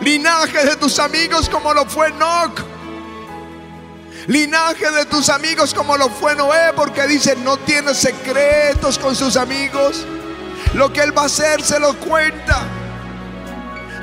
linaje 0.01 0.65
de 0.65 0.77
tus 0.77 1.01
amigos 1.01 1.49
como 1.49 1.75
lo 1.75 1.87
fue 1.87 2.09
Enoch, 2.09 2.61
linaje 4.29 4.89
de 4.93 5.07
tus 5.07 5.29
amigos 5.29 5.75
como 5.75 5.97
lo 5.97 6.09
fue 6.09 6.37
Noé, 6.37 6.73
porque 6.77 7.07
dice, 7.09 7.35
no 7.37 7.57
tiene 7.57 7.93
secretos 7.93 8.97
con 8.99 9.17
sus 9.17 9.37
amigos, 9.37 10.07
lo 10.75 10.93
que 10.93 11.01
él 11.01 11.17
va 11.17 11.23
a 11.23 11.27
hacer 11.27 11.63
se 11.63 11.81
lo 11.81 11.95
cuenta. 11.99 12.63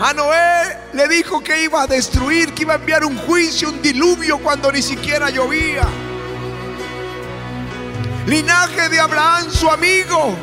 A 0.01 0.13
Noé 0.13 0.79
le 0.91 1.07
dijo 1.07 1.41
que 1.41 1.63
iba 1.63 1.83
a 1.83 1.87
destruir, 1.87 2.53
que 2.53 2.63
iba 2.63 2.73
a 2.73 2.77
enviar 2.77 3.05
un 3.05 3.15
juicio, 3.19 3.69
un 3.69 3.81
diluvio 3.81 4.37
cuando 4.39 4.69
ni 4.69 4.81
siquiera 4.81 5.29
llovía 5.29 5.87
linaje 8.27 8.89
de 8.89 8.99
Abraham, 8.99 9.49
su 9.49 9.69
amigo, 9.69 10.35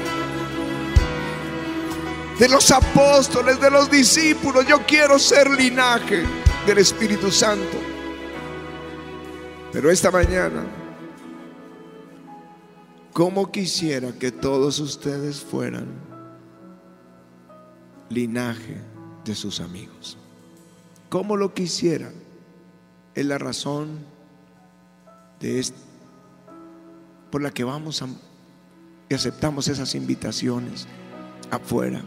de 2.39 2.49
los 2.49 2.71
apóstoles, 2.71 3.61
de 3.61 3.71
los 3.71 3.91
discípulos. 3.91 4.67
Yo 4.67 4.85
quiero 4.87 5.19
ser 5.19 5.51
linaje 5.51 6.25
del 6.67 6.79
Espíritu 6.79 7.31
Santo. 7.31 7.79
Pero 9.73 9.91
esta 9.91 10.11
mañana, 10.11 10.65
¿cómo 13.13 13.51
quisiera 13.51 14.13
que 14.13 14.33
todos 14.33 14.81
ustedes 14.81 15.41
fueran 15.41 15.87
linaje 18.09 18.81
de 19.25 19.35
sus 19.35 19.61
amigos? 19.61 20.19
¿Cómo 21.09 21.37
lo 21.37 21.55
quisieran? 21.55 22.15
Es 23.15 23.27
la 23.27 23.39
razón 23.39 23.99
de 25.41 25.61
este 25.61 25.90
por 27.31 27.43
la 27.43 27.51
que 27.51 27.65
vamos 27.65 28.03
a, 28.03 28.09
y 29.09 29.15
aceptamos 29.15 29.69
esas 29.69 29.95
invitaciones 29.95 30.87
afuera, 31.51 32.03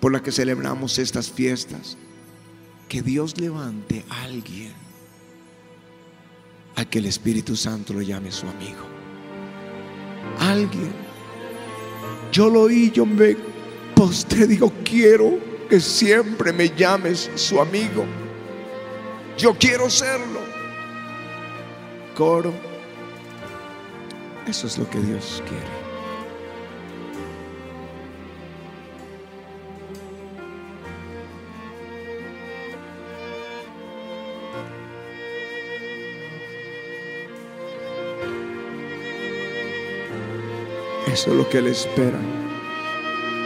por 0.00 0.12
la 0.12 0.22
que 0.22 0.32
celebramos 0.32 0.98
estas 0.98 1.30
fiestas. 1.30 1.96
Que 2.88 3.00
Dios 3.00 3.40
levante 3.40 4.04
a 4.10 4.24
alguien 4.24 4.72
a 6.76 6.84
que 6.84 6.98
el 6.98 7.06
Espíritu 7.06 7.56
Santo 7.56 7.92
lo 7.92 8.02
llame 8.02 8.30
su 8.30 8.46
amigo. 8.46 8.80
Alguien. 10.38 10.92
Yo 12.30 12.48
lo 12.48 12.62
oí, 12.62 12.90
yo 12.90 13.04
me 13.04 13.36
postré, 13.94 14.46
digo, 14.46 14.72
quiero 14.84 15.38
que 15.68 15.80
siempre 15.80 16.52
me 16.52 16.68
llames 16.68 17.30
su 17.34 17.60
amigo. 17.60 18.04
Yo 19.38 19.54
quiero 19.54 19.88
serlo. 19.88 20.40
Coro. 22.14 22.71
Eso 24.52 24.66
es 24.66 24.76
lo 24.76 24.90
que 24.90 25.00
Dios 25.00 25.42
quiere. 25.48 25.64
Eso 41.10 41.30
es 41.30 41.36
lo 41.38 41.48
que 41.48 41.56
Él 41.56 41.68
espera. 41.68 42.18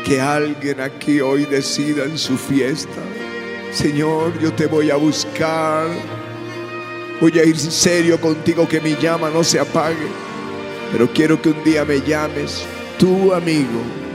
Que 0.05 0.21
alguien 0.21 0.81
aquí 0.81 1.21
hoy 1.21 1.45
decida 1.45 2.03
en 2.03 2.19
su 2.19 2.37
fiesta, 2.37 2.91
Señor, 3.71 4.37
yo 4.41 4.53
te 4.53 4.67
voy 4.67 4.91
a 4.91 4.97
buscar. 4.97 5.87
Voy 7.21 7.39
a 7.39 7.45
ir 7.45 7.57
serio 7.57 8.21
contigo, 8.21 8.67
que 8.67 8.81
mi 8.81 8.97
llama 8.97 9.31
no 9.31 9.45
se 9.45 9.61
apague. 9.61 10.26
Pero 10.97 11.13
quiero 11.13 11.43
que 11.43 11.51
un 11.51 11.63
día 11.63 11.85
me 11.85 12.01
llames 12.01 12.65
tu 12.99 13.35
amigo. 13.35 14.06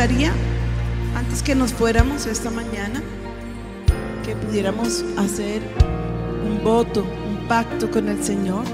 Gustaría, 0.00 0.32
antes 1.14 1.42
que 1.42 1.54
nos 1.54 1.74
fuéramos 1.74 2.24
esta 2.24 2.50
mañana, 2.50 3.02
que 4.24 4.34
pudiéramos 4.34 5.04
hacer 5.18 5.60
un 6.42 6.64
voto, 6.64 7.02
un 7.02 7.46
pacto 7.46 7.90
con 7.90 8.08
el 8.08 8.24
Señor, 8.24 8.64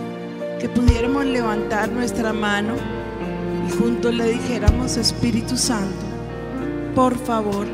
que 0.61 0.69
pudiéramos 0.69 1.25
levantar 1.25 1.91
nuestra 1.91 2.33
mano 2.33 2.75
y 3.67 3.73
juntos 3.73 4.15
le 4.15 4.35
dijéramos, 4.35 4.97
Espíritu 4.97 5.57
Santo, 5.57 6.07
por 6.95 7.19
favor, 7.19 7.67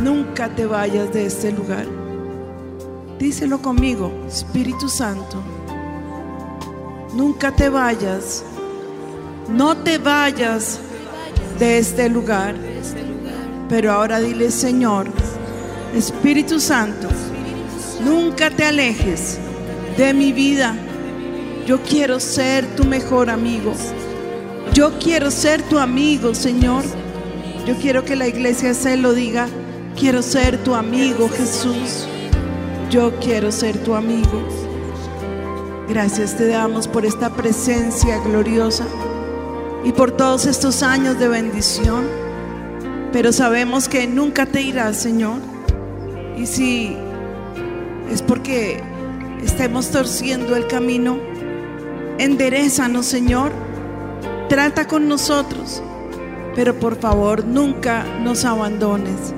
nunca 0.00 0.48
te 0.48 0.64
vayas 0.64 1.12
de 1.12 1.26
este 1.26 1.52
lugar. 1.52 1.84
Díselo 3.18 3.60
conmigo, 3.60 4.10
Espíritu 4.26 4.88
Santo, 4.88 5.42
nunca 7.14 7.54
te 7.54 7.68
vayas, 7.68 8.42
no 9.50 9.76
te 9.76 9.98
vayas 9.98 10.80
de 11.62 11.78
este 11.78 12.08
lugar. 12.08 12.56
Pero 13.68 13.92
ahora 13.92 14.18
dile, 14.18 14.50
Señor, 14.50 15.06
Espíritu 15.94 16.58
Santo, 16.58 17.06
nunca 18.04 18.50
te 18.50 18.64
alejes 18.64 19.38
de 19.96 20.12
mi 20.12 20.32
vida. 20.32 20.74
Yo 21.64 21.80
quiero 21.82 22.18
ser 22.18 22.66
tu 22.74 22.84
mejor 22.84 23.30
amigo. 23.30 23.72
Yo 24.74 24.98
quiero 24.98 25.30
ser 25.30 25.62
tu 25.62 25.78
amigo, 25.78 26.34
Señor. 26.34 26.82
Yo 27.64 27.76
quiero 27.76 28.04
que 28.04 28.16
la 28.16 28.26
iglesia 28.26 28.74
se 28.74 28.96
lo 28.96 29.12
diga. 29.12 29.46
Quiero 29.96 30.20
ser 30.20 30.58
tu 30.64 30.74
amigo, 30.74 31.28
Jesús. 31.28 32.08
Yo 32.90 33.12
quiero 33.20 33.52
ser 33.52 33.78
tu 33.84 33.94
amigo. 33.94 34.42
Gracias 35.88 36.36
te 36.36 36.48
damos 36.48 36.88
por 36.88 37.06
esta 37.06 37.30
presencia 37.30 38.18
gloriosa 38.18 38.84
y 39.84 39.92
por 39.92 40.12
todos 40.12 40.46
estos 40.46 40.82
años 40.82 41.18
de 41.18 41.28
bendición. 41.28 42.04
Pero 43.12 43.32
sabemos 43.32 43.88
que 43.88 44.06
nunca 44.06 44.46
te 44.46 44.62
irás, 44.62 44.96
Señor. 44.96 45.38
Y 46.36 46.46
si 46.46 46.96
es 48.10 48.22
porque 48.22 48.80
estemos 49.42 49.90
torciendo 49.90 50.56
el 50.56 50.66
camino, 50.66 51.18
enderezanos, 52.18 53.06
Señor. 53.06 53.52
Trata 54.48 54.86
con 54.86 55.08
nosotros. 55.08 55.82
Pero 56.54 56.78
por 56.78 56.96
favor, 56.96 57.44
nunca 57.44 58.04
nos 58.20 58.44
abandones. 58.44 59.34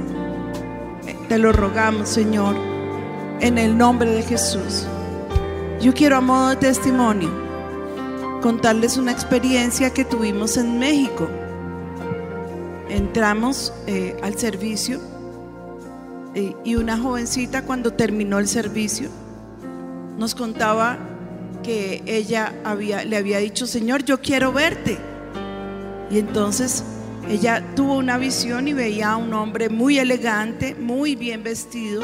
Te 1.28 1.38
lo 1.38 1.52
rogamos, 1.52 2.08
Señor, 2.08 2.54
en 3.40 3.56
el 3.56 3.78
nombre 3.78 4.10
de 4.10 4.22
Jesús. 4.22 4.86
Yo 5.80 5.94
quiero 5.94 6.16
a 6.16 6.20
modo 6.20 6.50
de 6.50 6.56
testimonio 6.56 7.43
contarles 8.44 8.98
una 8.98 9.10
experiencia 9.10 9.88
que 9.88 10.04
tuvimos 10.04 10.58
en 10.58 10.78
México. 10.78 11.30
Entramos 12.90 13.72
eh, 13.86 14.14
al 14.22 14.38
servicio 14.38 15.00
eh, 16.34 16.54
y 16.62 16.76
una 16.76 16.98
jovencita 16.98 17.62
cuando 17.62 17.94
terminó 17.94 18.38
el 18.38 18.46
servicio 18.46 19.08
nos 20.18 20.34
contaba 20.34 20.98
que 21.62 22.02
ella 22.04 22.52
le 23.06 23.16
había 23.16 23.38
dicho, 23.38 23.66
Señor, 23.66 24.04
yo 24.04 24.20
quiero 24.20 24.52
verte. 24.52 24.98
Y 26.10 26.18
entonces 26.18 26.84
ella 27.30 27.64
tuvo 27.74 27.96
una 27.96 28.18
visión 28.18 28.68
y 28.68 28.74
veía 28.74 29.12
a 29.12 29.16
un 29.16 29.32
hombre 29.32 29.70
muy 29.70 29.98
elegante, 29.98 30.74
muy 30.74 31.16
bien 31.16 31.42
vestido. 31.42 32.02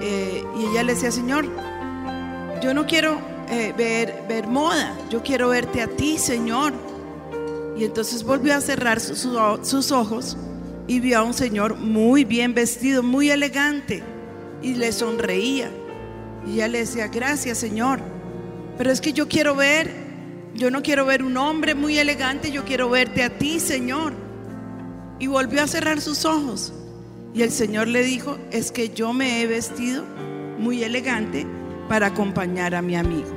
Eh, 0.00 0.42
y 0.58 0.64
ella 0.70 0.82
le 0.82 0.94
decía, 0.94 1.12
Señor, 1.12 1.44
yo 2.62 2.72
no 2.72 2.86
quiero 2.86 3.29
eh, 3.50 3.74
ver, 3.76 4.46
moda, 4.46 4.96
yo 5.10 5.22
quiero 5.22 5.48
verte 5.48 5.82
a 5.82 5.88
ti, 5.88 6.18
Señor. 6.18 6.72
Y 7.76 7.84
entonces 7.84 8.24
volvió 8.24 8.54
a 8.54 8.60
cerrar 8.60 9.00
sus 9.00 9.92
ojos 9.92 10.36
y 10.86 11.00
vio 11.00 11.18
a 11.18 11.22
un 11.22 11.34
señor 11.34 11.76
muy 11.76 12.24
bien 12.24 12.52
vestido, 12.52 13.02
muy 13.02 13.30
elegante, 13.30 14.02
y 14.60 14.74
le 14.74 14.92
sonreía. 14.92 15.70
Y 16.46 16.54
ella 16.54 16.68
le 16.68 16.78
decía, 16.78 17.08
gracias, 17.08 17.58
Señor. 17.58 18.00
Pero 18.76 18.90
es 18.90 19.00
que 19.00 19.12
yo 19.12 19.28
quiero 19.28 19.54
ver, 19.54 19.90
yo 20.54 20.70
no 20.70 20.82
quiero 20.82 21.06
ver 21.06 21.22
un 21.22 21.36
hombre 21.36 21.74
muy 21.74 21.98
elegante, 21.98 22.50
yo 22.50 22.64
quiero 22.64 22.90
verte 22.90 23.22
a 23.22 23.38
ti, 23.38 23.60
Señor. 23.60 24.12
Y 25.18 25.26
volvió 25.26 25.62
a 25.62 25.66
cerrar 25.66 26.00
sus 26.00 26.24
ojos. 26.24 26.72
Y 27.34 27.42
el 27.42 27.52
Señor 27.52 27.86
le 27.86 28.02
dijo, 28.02 28.36
es 28.50 28.72
que 28.72 28.88
yo 28.88 29.12
me 29.12 29.42
he 29.42 29.46
vestido 29.46 30.04
muy 30.58 30.82
elegante 30.82 31.46
para 31.88 32.06
acompañar 32.06 32.74
a 32.74 32.82
mi 32.82 32.96
amigo, 32.96 33.28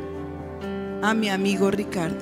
a 1.04 1.14
mi 1.14 1.30
amigo 1.30 1.70
Ricardo. 1.70 2.16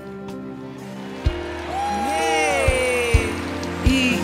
Y 3.86 4.16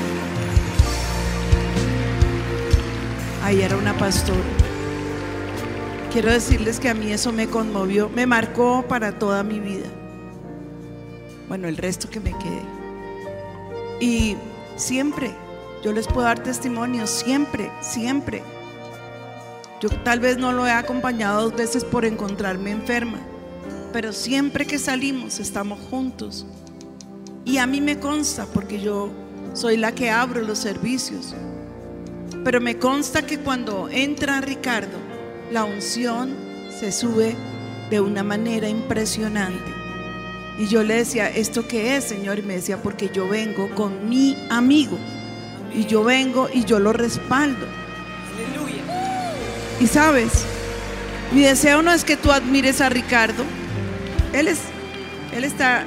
ahí 3.43 3.61
era 3.61 3.77
una 3.77 3.95
pastora. 3.97 4.39
Quiero 6.11 6.31
decirles 6.31 6.79
que 6.79 6.89
a 6.89 6.95
mí 6.95 7.11
eso 7.11 7.31
me 7.31 7.47
conmovió, 7.47 8.09
me 8.09 8.25
marcó 8.25 8.83
para 8.87 9.19
toda 9.19 9.43
mi 9.43 9.59
vida. 9.59 9.85
Bueno, 11.47 11.67
el 11.67 11.77
resto 11.77 12.09
que 12.09 12.19
me 12.19 12.31
quede. 12.31 12.63
Y 13.99 14.37
siempre, 14.75 15.29
yo 15.83 15.93
les 15.93 16.07
puedo 16.07 16.23
dar 16.23 16.39
testimonio, 16.39 17.05
siempre, 17.05 17.71
siempre. 17.81 18.41
Yo 19.81 19.89
tal 20.03 20.19
vez 20.19 20.37
no 20.39 20.51
lo 20.51 20.65
he 20.65 20.71
acompañado 20.71 21.43
dos 21.43 21.55
veces 21.55 21.85
por 21.85 22.05
encontrarme 22.05 22.71
enferma, 22.71 23.19
pero 23.97 24.13
siempre 24.13 24.67
que 24.67 24.77
salimos 24.77 25.39
estamos 25.39 25.79
juntos. 25.89 26.45
Y 27.45 27.57
a 27.57 27.65
mí 27.65 27.81
me 27.81 27.97
consta, 27.97 28.45
porque 28.45 28.79
yo 28.79 29.09
soy 29.53 29.75
la 29.75 29.95
que 29.95 30.11
abro 30.11 30.43
los 30.43 30.59
servicios, 30.59 31.33
pero 32.43 32.61
me 32.61 32.77
consta 32.77 33.25
que 33.25 33.39
cuando 33.39 33.89
entra 33.89 34.39
Ricardo, 34.39 34.99
la 35.51 35.63
unción 35.63 36.35
se 36.79 36.91
sube 36.91 37.35
de 37.89 37.99
una 37.99 38.21
manera 38.21 38.69
impresionante. 38.69 39.71
Y 40.59 40.67
yo 40.67 40.83
le 40.83 40.97
decía, 40.97 41.27
¿esto 41.29 41.67
qué 41.67 41.97
es, 41.97 42.03
Señor? 42.03 42.37
Y 42.37 42.43
me 42.43 42.53
decía, 42.53 42.79
porque 42.83 43.09
yo 43.11 43.27
vengo 43.27 43.67
con 43.73 44.07
mi 44.07 44.37
amigo. 44.51 44.99
Y 45.73 45.87
yo 45.87 46.03
vengo 46.03 46.49
y 46.53 46.65
yo 46.65 46.77
lo 46.77 46.93
respaldo. 46.93 47.65
Y 49.79 49.87
sabes, 49.87 50.45
mi 51.33 51.41
deseo 51.41 51.81
no 51.81 51.91
es 51.91 52.03
que 52.03 52.15
tú 52.15 52.31
admires 52.31 52.79
a 52.79 52.89
Ricardo. 52.89 53.43
Él 54.37 54.47
es, 54.47 54.59
él 55.33 55.43
está, 55.43 55.83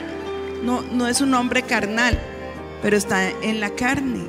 no, 0.64 0.82
no 0.82 1.06
es 1.06 1.20
un 1.20 1.32
hombre 1.34 1.62
carnal, 1.62 2.18
pero 2.82 2.96
está 2.96 3.28
en 3.28 3.60
la 3.60 3.70
carne. 3.70 4.24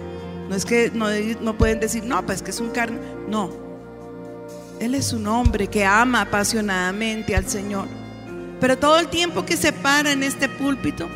No 0.48 0.56
es 0.56 0.64
que 0.64 0.92
no, 0.94 1.08
no 1.42 1.58
pueden 1.58 1.80
decir, 1.80 2.04
no, 2.04 2.24
pues 2.24 2.44
que 2.44 2.52
es 2.52 2.60
un 2.60 2.70
carne. 2.70 3.00
No. 3.28 3.50
Él 4.80 4.94
es 4.94 5.12
un 5.12 5.26
hombre 5.26 5.68
que 5.68 5.86
ama 5.86 6.22
apasionadamente 6.22 7.36
al 7.36 7.48
Señor. 7.48 7.88
Pero 8.60 8.78
todo 8.78 9.00
el 9.00 9.08
tiempo 9.08 9.44
que 9.44 9.58
se 9.58 9.74
para 9.74 10.12
en 10.12 10.22
este 10.22 10.48
púlpito, 10.48 11.10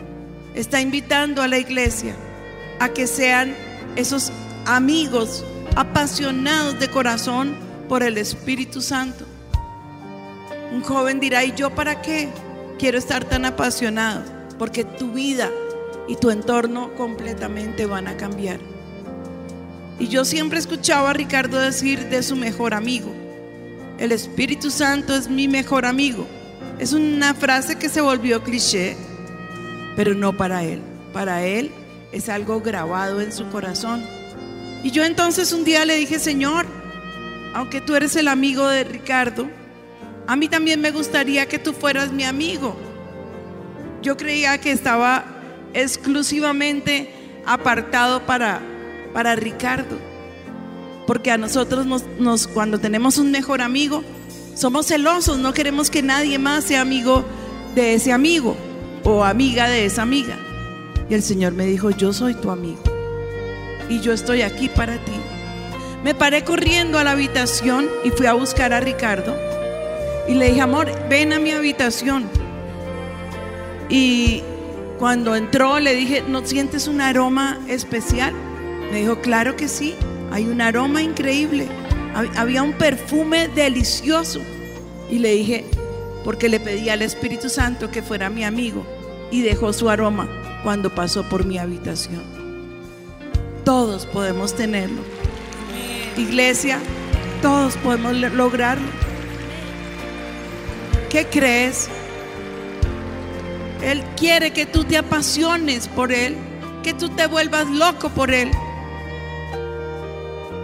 está 0.56 0.82
invitando 0.82 1.44
a 1.44 1.48
la 1.48 1.60
iglesia 1.60 2.16
a 2.80 2.90
que 2.90 3.06
sean 3.06 3.56
esos 3.96 4.32
amigos 4.66 5.46
apasionados 5.76 6.80
de 6.80 6.90
corazón 6.90 7.56
por 7.88 8.02
el 8.02 8.18
Espíritu 8.18 8.82
Santo. 8.82 9.26
Un 10.74 10.82
joven 10.82 11.20
dirá, 11.20 11.44
¿y 11.44 11.54
yo 11.54 11.70
para 11.70 12.02
qué 12.02 12.30
quiero 12.78 12.98
estar 12.98 13.26
tan 13.26 13.46
apasionado? 13.46 14.24
Porque 14.58 14.84
tu 14.84 15.12
vida 15.12 15.50
y 16.08 16.16
tu 16.16 16.30
entorno 16.30 16.94
completamente 16.96 17.86
van 17.86 18.08
a 18.08 18.18
cambiar. 18.18 18.60
Y 20.00 20.08
yo 20.08 20.26
siempre 20.26 20.60
escuchaba 20.60 21.12
a 21.12 21.14
Ricardo 21.14 21.60
decir 21.60 22.10
de 22.10 22.22
su 22.22 22.36
mejor 22.36 22.74
amigo, 22.74 23.12
el 23.98 24.12
Espíritu 24.12 24.72
Santo 24.72 25.16
es 25.16 25.30
mi 25.30 25.48
mejor 25.48 25.86
amigo. 25.86 26.28
Es 26.80 26.92
una 26.92 27.34
frase 27.34 27.78
que 27.78 27.88
se 27.88 28.02
volvió 28.02 28.44
cliché, 28.44 28.98
pero 29.96 30.14
no 30.14 30.36
para 30.36 30.64
él. 30.64 30.82
Para 31.14 31.46
él 31.46 31.72
es 32.12 32.28
algo 32.28 32.60
grabado 32.60 33.22
en 33.22 33.32
su 33.32 33.48
corazón. 33.48 34.04
Y 34.84 34.92
yo 34.92 35.06
entonces 35.06 35.54
un 35.54 35.64
día 35.64 35.86
le 35.86 35.96
dije, 35.96 36.20
Señor, 36.20 36.66
aunque 37.54 37.80
tú 37.80 37.96
eres 37.96 38.18
el 38.18 38.28
amigo 38.28 38.68
de 38.68 38.84
Ricardo, 38.84 39.48
a 40.28 40.36
mí 40.36 40.48
también 40.48 40.82
me 40.82 40.92
gustaría 40.92 41.48
que 41.48 41.60
tú 41.60 41.74
fueras 41.74 42.12
mi 42.12 42.24
amigo. 42.24 42.76
Yo 44.02 44.18
creía 44.18 44.60
que 44.60 44.72
estaba 44.72 45.26
exclusivamente 45.74 47.12
apartado 47.46 48.26
para, 48.26 48.62
para 49.14 49.36
Ricardo. 49.36 49.98
Porque 51.06 51.32
a 51.32 51.38
nosotros 51.38 51.86
nos, 51.86 52.04
nos, 52.20 52.48
cuando 52.48 52.80
tenemos 52.80 53.18
un 53.18 53.32
mejor 53.32 53.62
amigo, 53.62 54.04
somos 54.56 54.88
celosos, 54.88 55.38
no 55.38 55.54
queremos 55.54 55.92
que 55.92 56.02
nadie 56.02 56.40
más 56.40 56.64
sea 56.64 56.82
amigo 56.82 57.24
de 57.76 57.94
ese 57.94 58.12
amigo 58.12 58.56
o 59.04 59.24
amiga 59.24 59.70
de 59.70 59.86
esa 59.86 60.02
amiga. 60.02 60.38
Y 61.10 61.14
el 61.14 61.22
Señor 61.22 61.54
me 61.54 61.66
dijo, 61.66 61.92
yo 61.92 62.14
soy 62.14 62.34
tu 62.34 62.50
amigo 62.50 62.82
y 63.90 64.00
yo 64.00 64.14
estoy 64.14 64.42
aquí 64.42 64.70
para 64.70 64.98
ti. 64.98 65.14
Me 66.04 66.16
paré 66.16 66.44
corriendo 66.44 66.98
a 66.98 67.04
la 67.04 67.12
habitación 67.12 67.88
y 68.04 68.10
fui 68.12 68.26
a 68.26 68.34
buscar 68.34 68.74
a 68.74 68.80
Ricardo. 68.80 69.55
Y 70.28 70.34
le 70.34 70.50
dije, 70.50 70.62
amor, 70.62 70.90
ven 71.10 71.34
a 71.34 71.40
mi 71.40 71.52
habitación. 71.52 72.26
Y 73.90 74.42
cuando 74.98 75.36
entró 75.36 75.80
le 75.80 75.94
dije, 75.96 76.24
¿no 76.28 76.46
sientes 76.46 76.88
un 76.88 77.02
aroma 77.02 77.60
especial? 77.68 78.34
Me 78.92 79.02
dijo, 79.02 79.22
claro 79.22 79.56
que 79.56 79.68
sí, 79.68 79.94
hay 80.32 80.46
un 80.48 80.62
aroma 80.62 81.02
increíble, 81.02 81.68
hab- 82.16 82.32
había 82.38 82.64
un 82.64 82.74
perfume 82.74 83.48
delicioso. 83.50 84.42
Y 85.12 85.20
le 85.20 85.34
dije, 85.34 85.66
porque 86.24 86.50
le 86.50 86.60
pedí 86.60 86.90
al 86.90 87.04
Espíritu 87.04 87.50
Santo 87.50 87.92
que 87.92 88.02
fuera 88.02 88.30
mi 88.32 88.44
amigo 88.44 88.84
y 89.30 89.42
dejó 89.42 89.74
su 89.74 89.90
aroma 89.90 90.28
cuando 90.64 90.94
pasó 90.94 91.28
por 91.30 91.46
mi 91.46 91.60
habitación. 91.60 92.24
Todos 93.64 94.06
podemos 94.08 94.56
tenerlo. 94.56 95.02
Iglesia, 96.18 96.80
todos 97.44 97.76
podemos 97.78 98.14
lograrlo. 98.16 98.88
¿Qué 101.16 101.26
crees? 101.28 101.88
Él 103.82 104.04
quiere 104.18 104.52
que 104.52 104.66
tú 104.66 104.84
te 104.84 104.98
apasiones 104.98 105.88
por 105.88 106.12
Él, 106.12 106.36
que 106.84 106.94
tú 106.94 107.08
te 107.08 107.26
vuelvas 107.28 107.70
loco 107.70 108.10
por 108.10 108.34
Él. 108.34 108.52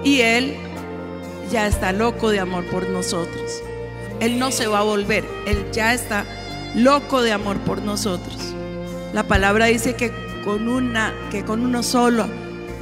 Y 0.03 0.19
Él 0.19 0.57
ya 1.49 1.67
está 1.67 1.93
loco 1.93 2.31
de 2.31 2.41
amor 2.41 2.65
por 2.65 2.89
nosotros. 2.89 3.63
Él 4.19 4.39
no 4.39 4.51
se 4.51 4.67
va 4.67 4.79
a 4.79 4.83
volver, 4.83 5.23
Él 5.47 5.67
ya 5.71 5.93
está 5.93 6.25
loco 6.75 7.21
de 7.21 7.31
amor 7.31 7.57
por 7.59 7.81
nosotros. 7.81 8.53
La 9.13 9.23
palabra 9.23 9.67
dice 9.67 9.95
que 9.95 10.11
con 10.43 10.67
una, 10.67 11.13
que 11.31 11.45
con 11.45 11.63
uno 11.63 11.81
solo 11.81 12.27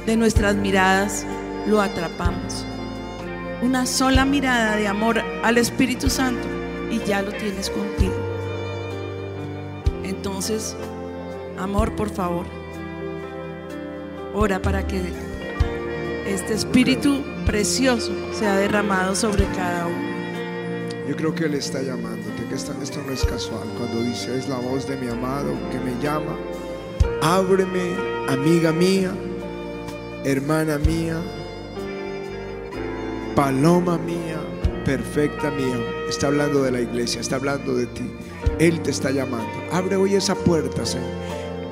de 0.06 0.16
nuestras 0.16 0.56
miradas 0.56 1.24
lo 1.68 1.80
atrapamos. 1.80 2.66
Una 3.62 3.86
sola 3.86 4.24
mirada 4.24 4.74
de 4.74 4.88
amor 4.88 5.22
al 5.44 5.56
Espíritu 5.56 6.10
Santo 6.10 6.59
y 6.90 6.98
ya 7.04 7.22
lo 7.22 7.32
tienes 7.32 7.70
contigo. 7.70 8.14
Entonces, 10.04 10.76
amor, 11.58 11.94
por 11.96 12.10
favor, 12.10 12.46
ora 14.34 14.60
para 14.60 14.86
que 14.86 15.00
este 16.26 16.54
Espíritu 16.54 17.22
precioso 17.46 18.12
sea 18.32 18.56
derramado 18.56 19.14
sobre 19.14 19.44
cada 19.56 19.86
uno. 19.86 20.10
Yo 21.08 21.16
creo 21.16 21.34
que 21.34 21.44
Él 21.46 21.54
está 21.54 21.82
llamándote, 21.82 22.44
que 22.48 22.54
esta- 22.54 22.74
esto 22.82 23.00
no 23.04 23.12
es 23.12 23.24
casual. 23.24 23.66
Cuando 23.78 24.00
dice, 24.02 24.36
es 24.38 24.48
la 24.48 24.56
voz 24.56 24.86
de 24.86 24.96
mi 24.96 25.08
amado 25.08 25.52
que 25.72 25.78
me 25.80 26.00
llama, 26.00 26.36
ábreme, 27.22 27.94
amiga 28.28 28.72
mía, 28.72 29.10
hermana 30.24 30.78
mía, 30.78 31.16
paloma 33.34 33.98
mía, 33.98 34.38
perfecta 34.84 35.50
mía. 35.50 35.76
Está 36.10 36.26
hablando 36.26 36.64
de 36.64 36.72
la 36.72 36.80
iglesia, 36.80 37.20
está 37.20 37.36
hablando 37.36 37.72
de 37.72 37.86
ti. 37.86 38.02
Él 38.58 38.82
te 38.82 38.90
está 38.90 39.12
llamando. 39.12 39.48
Abre 39.70 39.94
hoy 39.94 40.16
esa 40.16 40.34
puerta, 40.34 40.84
Señor. 40.84 41.08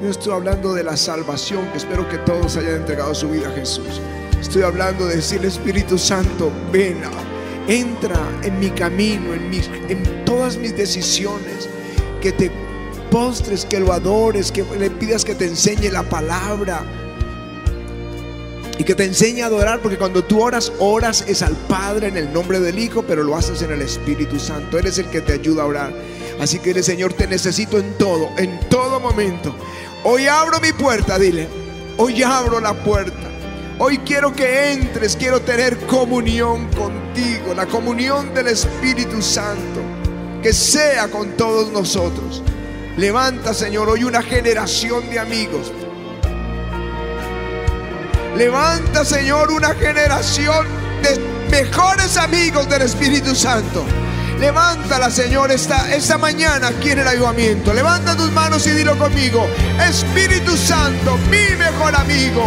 Yo 0.00 0.08
estoy 0.10 0.32
hablando 0.32 0.74
de 0.74 0.84
la 0.84 0.96
salvación, 0.96 1.68
que 1.72 1.78
espero 1.78 2.08
que 2.08 2.18
todos 2.18 2.56
hayan 2.56 2.76
entregado 2.76 3.12
su 3.16 3.28
vida 3.28 3.48
a 3.48 3.50
Jesús. 3.50 4.00
Estoy 4.40 4.62
hablando 4.62 5.06
de 5.06 5.16
decirle, 5.16 5.48
Espíritu 5.48 5.98
Santo, 5.98 6.52
ven, 6.72 7.00
entra 7.66 8.20
en 8.44 8.60
mi 8.60 8.70
camino, 8.70 9.34
en, 9.34 9.52
en 9.88 10.24
todas 10.24 10.56
mis 10.56 10.76
decisiones, 10.76 11.68
que 12.22 12.30
te 12.30 12.52
postres, 13.10 13.64
que 13.64 13.80
lo 13.80 13.92
adores, 13.92 14.52
que 14.52 14.64
le 14.78 14.88
pidas 14.88 15.24
que 15.24 15.34
te 15.34 15.46
enseñe 15.46 15.90
la 15.90 16.04
palabra 16.04 16.84
y 18.78 18.84
que 18.84 18.94
te 18.94 19.04
enseñe 19.04 19.42
a 19.42 19.46
adorar, 19.46 19.80
porque 19.80 19.98
cuando 19.98 20.22
tú 20.22 20.40
oras, 20.40 20.72
oras 20.78 21.24
es 21.26 21.42
al 21.42 21.56
Padre 21.56 22.06
en 22.08 22.16
el 22.16 22.32
nombre 22.32 22.60
del 22.60 22.78
Hijo, 22.78 23.02
pero 23.02 23.24
lo 23.24 23.36
haces 23.36 23.60
en 23.62 23.72
el 23.72 23.82
Espíritu 23.82 24.38
Santo. 24.38 24.78
Él 24.78 24.86
es 24.86 24.98
el 24.98 25.06
que 25.10 25.20
te 25.20 25.32
ayuda 25.32 25.64
a 25.64 25.66
orar. 25.66 25.92
Así 26.40 26.60
que 26.60 26.70
dile, 26.70 26.84
Señor, 26.84 27.12
te 27.12 27.26
necesito 27.26 27.78
en 27.78 27.98
todo, 27.98 28.30
en 28.38 28.60
todo 28.68 29.00
momento. 29.00 29.54
Hoy 30.04 30.28
abro 30.28 30.60
mi 30.60 30.72
puerta, 30.72 31.18
dile. 31.18 31.48
Hoy 31.96 32.22
abro 32.22 32.60
la 32.60 32.72
puerta. 32.72 33.28
Hoy 33.80 33.98
quiero 33.98 34.32
que 34.32 34.72
entres, 34.72 35.16
quiero 35.16 35.40
tener 35.40 35.76
comunión 35.86 36.68
contigo, 36.68 37.54
la 37.54 37.66
comunión 37.66 38.32
del 38.32 38.48
Espíritu 38.48 39.20
Santo, 39.20 39.80
que 40.40 40.52
sea 40.52 41.08
con 41.08 41.36
todos 41.36 41.72
nosotros. 41.72 42.44
Levanta, 42.96 43.54
Señor, 43.54 43.88
hoy 43.88 44.04
una 44.04 44.22
generación 44.22 45.08
de 45.10 45.18
amigos. 45.18 45.72
Levanta, 48.38 49.04
Señor, 49.04 49.50
una 49.50 49.74
generación 49.74 50.64
de 51.02 51.18
mejores 51.50 52.16
amigos 52.16 52.68
del 52.68 52.82
Espíritu 52.82 53.34
Santo. 53.34 53.84
Levántala, 54.38 55.10
Señor, 55.10 55.50
esta, 55.50 56.18
mañana 56.18 56.68
aquí 56.68 56.90
en 56.90 57.00
el 57.00 57.08
ayudamiento. 57.08 57.74
Levanta 57.74 58.16
tus 58.16 58.30
manos 58.30 58.64
y 58.68 58.70
dilo 58.70 58.96
conmigo. 58.96 59.44
Espíritu 59.84 60.56
Santo, 60.56 61.18
mi 61.28 61.56
mejor 61.56 61.96
amigo. 61.96 62.44